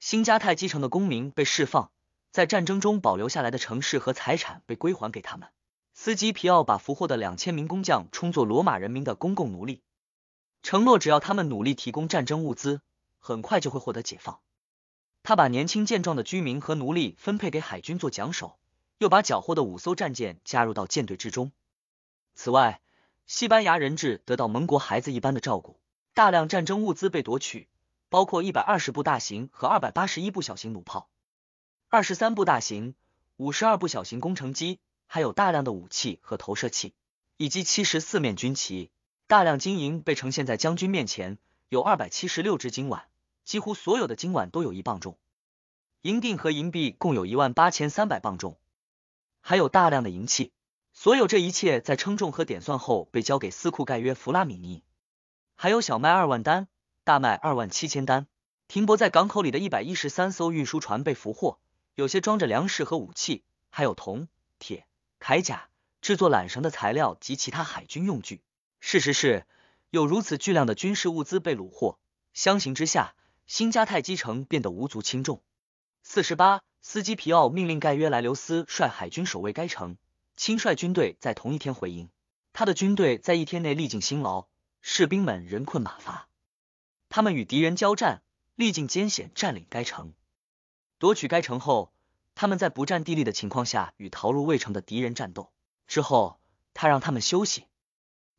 [0.00, 1.92] 新加太基城的公民被释放，
[2.32, 5.48] 在战争中保留下来的城市和财产被归还给他们。
[5.94, 9.80] 斯基皮奥把俘获的两千名工匠充作罗马人民的公共奴隶，
[10.60, 12.80] 承诺只要他们努力提供战争物资，
[13.20, 14.40] 很快就会获得解放。
[15.22, 18.58] 他把年轻健壮的居民和奴隶分配给海军做桨手，
[18.98, 21.52] 又把缴获的五艘战舰加入到舰队之中。
[22.34, 22.80] 此外，
[23.26, 25.78] 西班牙人质得到盟国孩子一般的照顾。
[26.12, 27.68] 大量战争物资被夺取，
[28.08, 31.08] 包括一百二十部大型和二百八十一部小型弩炮，
[31.88, 32.94] 二十三部大型、
[33.36, 36.94] 五十二部小型工程机，还有大量的武器和投射器，
[37.36, 38.90] 以及七十四面军旗。
[39.28, 41.38] 大量金银被呈现在将军面前，
[41.68, 43.06] 有二百七十六只金碗，
[43.44, 45.16] 几乎所有的金碗都有一磅重。
[46.02, 48.58] 银锭和银币共有一万八千三百磅重，
[49.40, 50.52] 还有大量的银器。
[50.92, 54.82] 所有这一切在称重和点算后，被交给司库盖约·弗拉米尼。
[55.62, 56.68] 还有小麦二万单，
[57.04, 58.26] 大麦二万七千单。
[58.66, 61.58] 停泊在港口里的一百一十三艘运输船被俘获，
[61.94, 64.86] 有些装着粮食和武器，还有铜、铁、
[65.20, 65.68] 铠甲、
[66.00, 68.40] 制作缆绳的材料及其他海军用具。
[68.80, 69.44] 事实是，
[69.90, 71.98] 有如此巨量的军事物资被虏获，
[72.32, 73.14] 相形之下，
[73.46, 75.42] 新加泰基城变得无足轻重。
[76.02, 79.98] 四十八，斯基皮奥命令盖约莱留斯率海军守卫该城，
[80.36, 82.08] 亲率军队在同一天回营。
[82.54, 84.46] 他的军队在一天内历尽辛劳。
[84.82, 86.28] 士兵们人困马乏，
[87.10, 88.22] 他们与敌人交战，
[88.54, 90.14] 历尽艰险，占领该城。
[90.98, 91.92] 夺取该城后，
[92.34, 95.52] 他们在不占地利的情况下与逃入魏城的敌人战斗。
[95.86, 96.40] 之后，
[96.72, 97.66] 他让他们休息。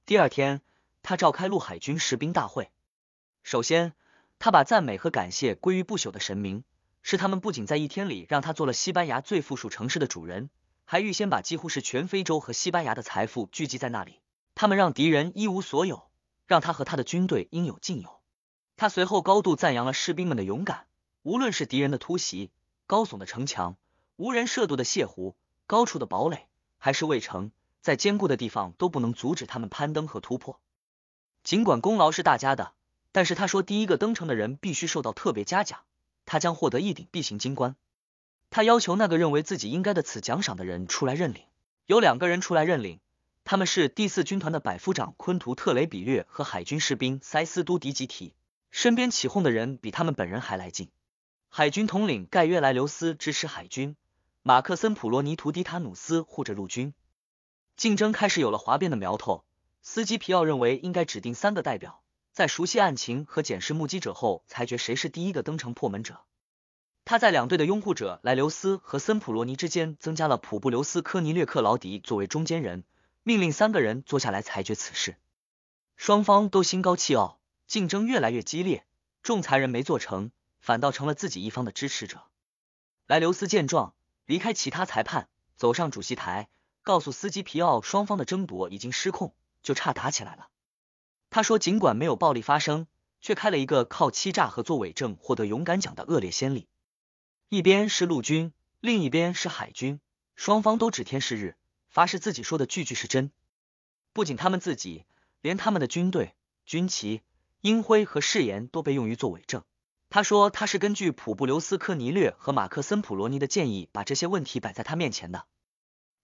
[0.05, 0.61] 第二天，
[1.03, 2.71] 他召开陆海军士兵大会。
[3.43, 3.93] 首先，
[4.39, 6.63] 他把赞美和感谢归于不朽的神明，
[7.03, 10.49] 是他们不仅在一天里让他做了西班牙最富庶城市的主人，
[10.85, 14.19] 还预先把几乎是全非洲和西班牙的财富聚集在那里。
[14.55, 16.10] 他们让敌人一无所有。
[16.47, 18.19] 让他和他的军队应有尽有。
[18.77, 20.85] 他随后高度赞扬了士兵们的勇敢，
[21.21, 22.49] 无论是敌人的突袭、
[22.87, 23.75] 高耸的城墙、
[24.15, 25.35] 无人涉渡的泻湖、
[25.67, 30.59] 高处的堡垒，还是卫城，在坚固的地方都不能阻止他们攀登和突破。
[31.43, 32.73] 尽管功劳是大家的，
[33.11, 35.79] 但是他说第一个登城的人必须受到特别嘉奖，
[36.25, 37.75] 他将获得一顶 B 型金冠。
[38.49, 41.43] 他要求那个认为自己应该的此奖赏的人出来认领。
[41.85, 42.99] 有两个人出来认领。
[43.51, 48.33] 他们是第四军团的百夫长昆图特雷比略和海军士兵塞斯都迪吉提，
[48.69, 50.89] 身边起哄的人比他们本人还来劲。
[51.49, 53.97] 海军统领盖约莱留斯支持海军，
[54.41, 56.93] 马克森普罗尼图迪塔努斯护着陆军。
[57.75, 59.43] 竞争开始有了哗变的苗头。
[59.81, 66.21] 斯基皮奥认为应该指定三个代表，在熟悉案情和检视目击者后，裁决谁是第一个登城破门者。
[67.03, 72.85] 他在两队的拥护者莱留斯和森普罗尼之间增加了普布留斯科尼略克劳迪作为中间人。
[73.23, 75.15] 命令三个人坐下来裁决此事，
[75.95, 78.85] 双方都心高气傲，竞争越来越激烈。
[79.21, 82.23] 仲裁人没做成，反倒成了自己一方的支持者。
[83.05, 83.93] 莱留斯见状，
[84.25, 86.49] 离开其他裁判，走上主席台，
[86.81, 90.49] 告诉斯基皮奥，双方的争夺已经失控，就差打起来了。
[91.29, 92.87] 他说，尽管没有暴力发生，
[93.21, 96.67] 却开了一个靠欺诈和做伪证获得勇敢奖的恶劣先例。
[97.49, 100.01] 一边是陆军，另一边是海军，
[100.35, 101.55] 双方都指天誓日。
[101.91, 103.31] 发誓自己说的句句是真，
[104.13, 105.05] 不仅他们自己，
[105.41, 106.33] 连他们的军队、
[106.65, 107.21] 军旗、
[107.59, 109.65] 鹰徽和誓言都被用于作伪证。
[110.09, 115.45] 他说他是根据普布留斯科尼略和马克森普罗尼的建议，把这些问题摆在他面前的。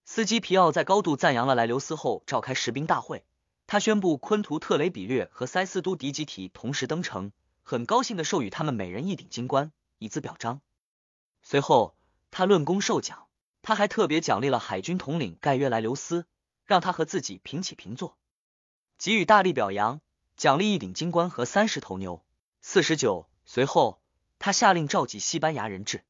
[0.06, 3.26] 斯基皮奥在高度赞扬了莱留斯后，召开士兵大会，
[3.66, 7.30] 他宣布昆图特雷比略和塞斯都迪吉提同时登城，
[7.62, 10.62] 很高兴的授予他们每人一顶金冠，以资表彰。
[11.42, 11.94] 随后
[12.30, 13.27] 他论功受奖。
[13.68, 16.24] 他还特别奖励了海军统领盖约莱留斯，
[16.64, 18.16] 让他和自己平起平坐，
[18.96, 20.00] 给予大力表扬，
[20.38, 22.24] 奖励一顶金冠和三十头牛。
[22.62, 24.00] 四十九，随后
[24.38, 26.02] 他下令召集西班牙人质，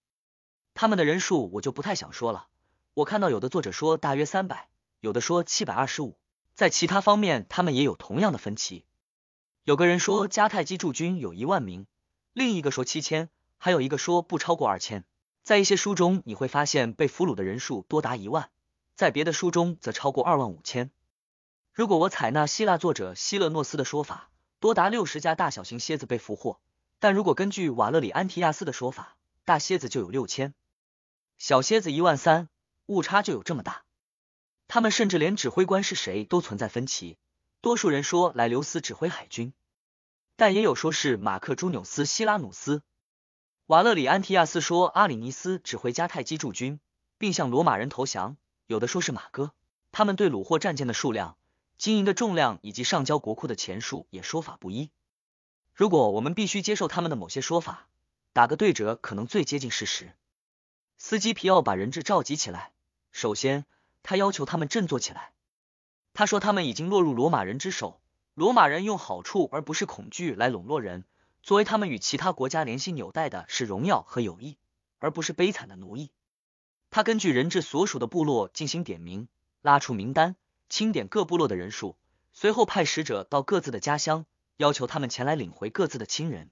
[0.72, 2.46] 他们的人数我就不太想说了。
[2.94, 4.68] 我看到有的作者说大约三百，
[5.00, 6.16] 有的说七百二十五，
[6.54, 8.84] 在其他方面他们也有同样的分歧。
[9.64, 11.88] 有个人说迦太基驻军有一万名，
[12.32, 15.04] 另一个说七千，还有一个说不超过二千。
[15.48, 18.50] 在一些书中，你会发现被俘虏的人数多达一万，
[18.96, 20.90] 在别的书中则超过二万五千。
[21.72, 24.28] 如果我采纳希腊作者希勒诺斯的说法，
[24.60, 26.58] 多达六十架大小型蝎子被俘获；
[26.98, 30.52] 但如果根据瓦勒里安提亚斯的说法，大蝎子就有六千，
[31.38, 32.50] 小蝎子一万三，
[32.84, 33.84] 误差就有这么大。
[34.66, 37.16] 他们甚至连指挥官是谁都存在分歧。
[37.62, 39.54] 多数人说莱留斯指挥海军，
[40.36, 42.82] 但也有说是马克朱纽斯希拉努斯。
[43.68, 46.80] 瓦勒里安提亚斯说阿里尼斯指挥迦太基驻军，
[47.18, 48.38] 并向罗马人投降。
[48.66, 49.52] 有的说是马哥。
[49.92, 51.36] 他们对虏获战舰的数量、
[51.76, 54.88] 金银的重量以及上交国库的钱数也说法不一。
[55.74, 57.88] 如果我们必须接受他们的某些说法，
[58.32, 60.14] 打个对折可能最接近事实。
[60.96, 62.72] 斯基皮奥把人质召集起来，
[63.12, 63.66] 首先
[64.02, 65.32] 他要求他们振作起来。
[66.14, 68.00] 他说他们已经落入罗马人之手，
[68.32, 71.04] 罗马人用好处而不是恐惧来笼络人，
[71.48, 74.58] 作为他们与其他国家联系纽带的是荣耀和友谊，
[74.98, 76.10] 而不是悲惨的奴役。
[76.90, 79.28] 他根据人质所属的部落进行点名。
[79.62, 80.36] 拉出名单，
[80.68, 81.96] 清点各部落的人数，
[82.34, 84.26] 随后派使者到各自的家乡，
[84.58, 86.50] 要求他们前来领回各自的亲人。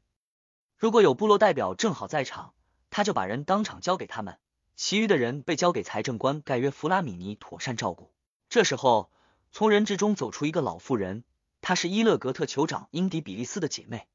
[0.78, 2.54] 如果有部落代表正好在场，
[2.88, 4.38] 他就把人当场交给他们，
[4.76, 8.14] 其余的人被交给财政官盖约弗拉米尼妥善照顾。
[8.48, 9.10] 这时候，
[9.52, 11.22] 从人质中走出一个老妇人，
[11.60, 14.08] 她是伊勒格特酋长英迪比利斯的姐妹，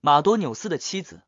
[0.00, 1.22] 马多纽斯的妻子。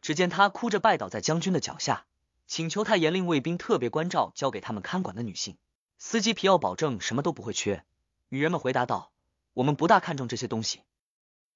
[0.00, 2.06] 只见他哭着拜倒在将军的脚下，
[2.46, 5.56] 请求他严令卫兵特别关照交给他们看管的女性。
[5.98, 7.84] 司机皮奥保证什么都不会缺。
[8.28, 9.12] 女人们回答道
[9.54, 10.80] ：“我们不大看重这些东西，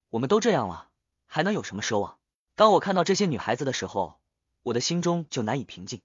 [0.09, 0.87] 我们都这样了，
[1.25, 2.17] 还能有什么奢望？”
[2.55, 4.19] 当我看到这些女孩子的时候，
[4.63, 6.01] 我的心中就难以平静。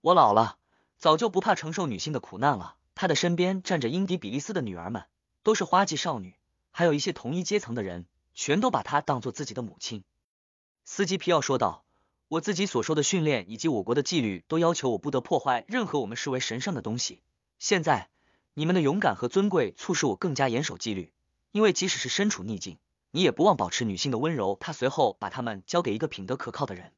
[0.00, 0.58] 我老了，
[0.98, 2.76] 早就不怕承受女性的苦难了。
[2.96, 5.04] 他的身边站着英迪比利斯的女儿们，
[5.44, 6.34] 都是花季少女，
[6.72, 10.04] 还有一些同一阶层的人，全都把她当做自己的母亲。
[10.84, 11.84] 司机皮奥说道
[12.28, 17.22] ：“我自己所受的训练以及我国的纪律，都要求我不得破坏任何我们视为神圣的东西。”
[17.58, 18.10] 现在，
[18.54, 21.12] 你们的勇敢和尊贵促使我更加严守纪律，
[21.52, 22.78] 因为即使是身处逆境，
[23.12, 24.56] 你也不忘保持女性的温柔。
[24.60, 26.92] 他随后把他们交给一个品德可靠的人，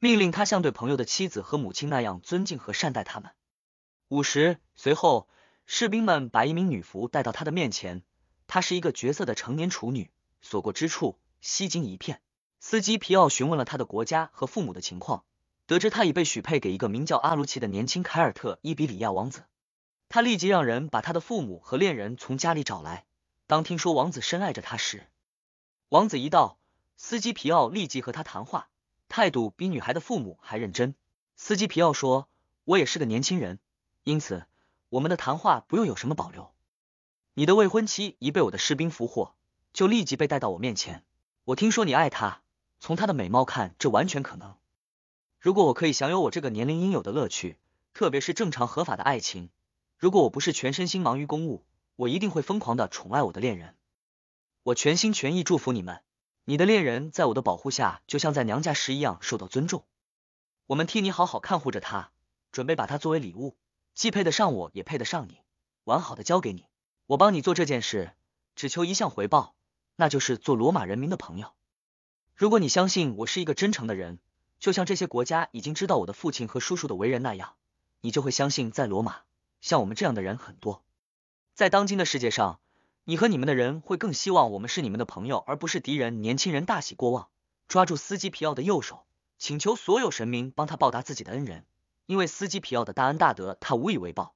[0.00, 3.30] 命令他像对朋友的妻子和母亲那样尊敬和善待他们。
[4.08, 5.28] 五十，随后，
[5.66, 8.02] 士兵们把一名女仆带到他的面前，
[8.48, 10.10] 她是一个绝色的成年处女，
[10.40, 12.20] 所过之处吸睛一片。
[12.58, 15.24] 司机皮奥询问了他的国家和父母的情况，
[15.66, 19.44] 得知他已被许配给一个名叫阿卢奇的年轻凯尔特伊比里亚王子。
[20.08, 23.06] 他立即让人把他的父母和恋人从家里找来。
[23.46, 25.06] 当听说王子深爱着他时，
[25.88, 26.58] 王子一到，
[26.96, 28.68] 司机皮奥立即和他谈话，
[29.08, 30.94] 态度比女孩的父母还认真。
[31.36, 32.28] 司机皮奥说
[32.64, 33.58] ：“我也是个年轻人，
[34.04, 34.44] 因此
[34.88, 36.52] 我们的谈话不用有什么保留。
[37.34, 39.34] 你的未婚妻已被我的士兵俘获，
[39.72, 41.04] 就立即被带到我面前。
[41.44, 42.42] 我听说你爱她，
[42.80, 44.56] 从她的美貌看，这完全可能。
[45.38, 47.58] 如果我可以享有我这个年龄应有的乐趣，
[47.94, 49.50] 特别是正常合法的爱情。”
[49.98, 51.62] 如果我不是全身心忙于公务，
[51.94, 53.76] 我一定会疯狂的宠爱我的恋人。
[54.62, 56.00] 我全心全意祝福你们，
[56.46, 59.84] 你的恋人在我的保护下，就像在娘家时一样受到尊重。
[60.66, 62.12] 我们替你好好看护着他，
[62.50, 63.58] 准备把他作为礼物，
[63.92, 65.42] 既配得上我，也配得上你，
[65.84, 66.64] 完好的交给你。
[67.04, 68.14] 我帮你做这件事，
[68.54, 69.54] 只求一项回报，
[70.00, 71.52] 那就是做罗马人民的朋友。
[72.34, 74.18] 如果你相信我是一个真诚的人，
[74.58, 77.52] 就像这些国家已经知道我的父亲和叔叔的为人那样，
[78.00, 79.16] 你就会相信在罗马。
[79.60, 80.82] 像我们这样的人很多，
[81.52, 82.60] 在当今的世界上，
[83.04, 86.22] 你和你们的人会更希望我们是你们的朋友，而不是敌人。
[86.22, 87.28] 年轻人大喜过望，
[87.68, 89.04] 抓住司机皮奥的右手，
[89.36, 91.66] 请求所有神明帮他报答自己的恩人，
[92.06, 94.34] 因为司机皮奥的大恩大德，他无以为报。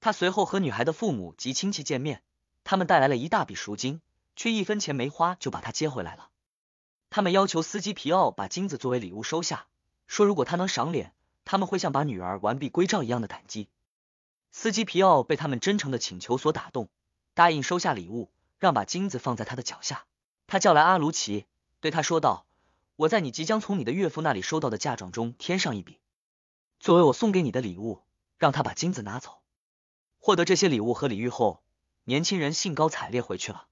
[0.00, 2.22] 他随后和女孩的父母及亲戚见面，
[2.62, 4.02] 他们带来了一大笔赎金，
[4.38, 6.30] 却一分钱没花就把他接回来了。
[7.10, 9.66] 他们要求司机皮奥把金子作为礼物收下，
[10.06, 11.12] 说如果他能赏脸，
[11.44, 13.68] 他们会像把女儿完璧归赵一样的感激。
[14.52, 16.88] 司机皮奥被他们真诚的请求所打动，
[17.34, 18.30] 答应收下礼物，
[18.60, 20.04] 让把金子放在他的脚下。
[20.46, 21.46] 他叫来阿卢奇，
[21.80, 22.46] 对他说道
[22.94, 25.98] ：“我在你即将从你的岳父那里收到的嫁妆中添上一笔，
[26.78, 28.04] 作为我送给你的礼物，
[28.36, 29.40] 让他把金子拿走。”
[30.22, 31.60] 获得这些礼物和礼遇后，
[32.04, 33.67] 年轻人兴高采烈回去了。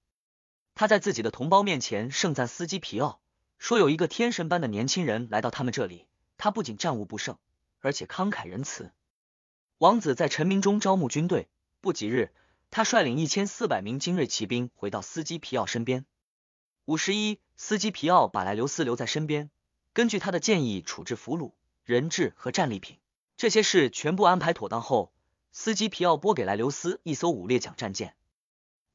[0.77, 3.19] 他在自己的同胞面前盛赞司机皮奥，
[3.59, 6.07] 说有一个天神般的年轻人来到他们这里，
[6.37, 7.39] 他不仅战无不胜，
[7.81, 8.93] 而且慷慨仁慈。
[9.79, 11.49] 王子在臣民中招募军队，
[11.81, 12.31] 不几日，
[12.71, 16.05] 他率领一千四百名精锐骑兵回到司机皮奥身边。
[16.85, 19.49] 五十一，司机皮奥把莱留斯留在身边，
[19.95, 21.53] 根据他的建议处置俘虏、
[21.87, 22.99] 人质和战利品。
[23.39, 25.11] 这些事全部安排妥当后，
[25.53, 28.15] 司机皮奥拨给莱留斯一艘五列桨战舰，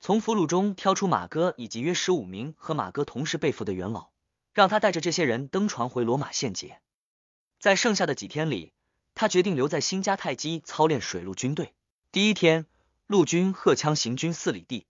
[0.02, 4.10] 从俘虏中挑出马哥以及约十五名和马哥同时被俘的元老，
[4.54, 6.82] 让他带着这些人登船回罗马献捷。
[7.60, 8.74] 在剩下的几天里。
[9.14, 11.74] 他决定留在新迦太基操练水陆军队。
[12.14, 12.66] 第一天，
[13.08, 14.88] 陆军荷枪行军四里地。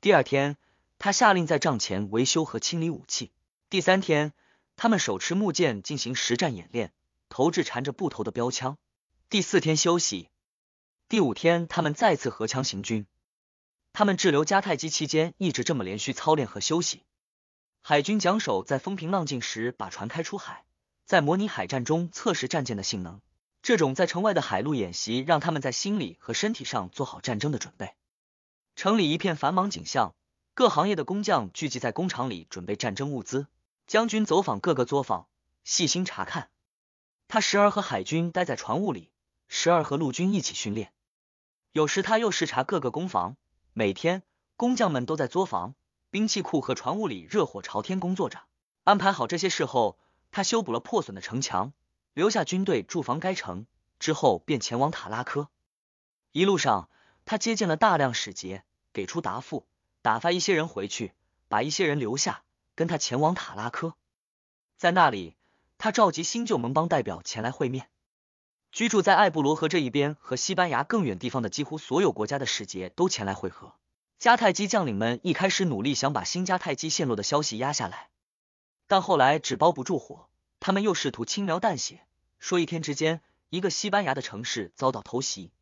[0.00, 0.56] 第二天，
[0.98, 3.32] 他下令在帐前维修和清理武器。
[3.70, 4.32] 第三天，
[4.74, 6.92] 他们手持木剑进行实战演练，
[7.28, 8.76] 投掷缠着布头的标枪。
[9.30, 10.28] 第四天休息。
[11.08, 13.06] 第五天，他们再次合枪行军。
[13.98, 17.02] 他们滞留迦太基期间，一直这么连续操练和休息。
[17.80, 20.66] 海军桨手在风平浪静时把船开出海，
[21.06, 23.22] 在模拟海战中测试战舰的性能。
[23.62, 27.94] 这种在城外的海陆演习，让他们在心理和身体上做好战争的准备。
[28.74, 30.14] 城里一片繁忙景象，
[30.52, 33.46] 各行业的工匠聚集在工厂里准备战争物资。
[33.86, 35.26] 将军走访各个作坊，
[35.64, 36.50] 细心查看。
[37.28, 39.10] 他时而和海军待在船坞里，
[39.48, 40.92] 时而和陆军一起训练。
[41.72, 43.38] 有时他又视察各个工房。
[43.78, 44.22] 每天，
[44.56, 45.74] 工匠们都在作坊、
[46.08, 48.40] 兵器库和船坞里热火朝天工作着。
[48.84, 49.98] 安排好这些事后，
[50.30, 51.74] 他修补了破损的城墙，
[52.14, 53.66] 留下军队驻防该城。
[53.98, 55.50] 之后便前往塔拉科。
[56.32, 56.88] 一路上，
[57.26, 58.64] 他接见了大量使节，
[58.94, 59.66] 给出答复，
[60.00, 61.12] 打发一些人回去，
[61.48, 63.94] 把一些人留下，跟他前往塔拉科。
[64.78, 65.36] 在那里，
[65.76, 67.90] 他召集新旧盟邦代表前来会面。
[68.76, 73.72] 居住在艾布罗河这一边和西班牙更远地方的几乎所有国家的使节都前来会合。
[74.20, 78.10] 迦太基将领们一开始努力想把新迦太基陷落的消息压下来，
[78.86, 80.28] 但后来纸包不住火，
[80.60, 82.02] 他们又试图轻描淡写
[82.38, 85.52] 说一天之间一个西班牙的城市遭到偷袭，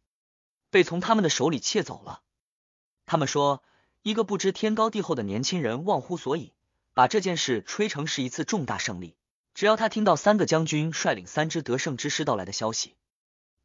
[0.70, 2.20] 被从他们的手里窃走了。
[3.06, 3.62] 他们说
[4.02, 6.52] 一个不知天高地厚的年轻人忘乎所以，
[6.94, 9.14] 把这件事吹成是一次重大胜利。
[9.54, 12.96] 只要他听到三个将军率领三支得胜之师到来的消息。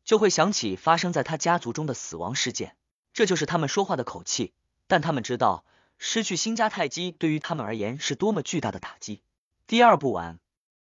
[0.10, 2.76] 就会想起发生在他家族中的死亡事件，
[3.14, 4.54] 这就是他们说话的口气。
[4.88, 5.64] 但他们知道，
[6.00, 9.22] 失去新迦太基对于他们而言是多么巨大的打击。
[9.68, 10.40] 第二部完。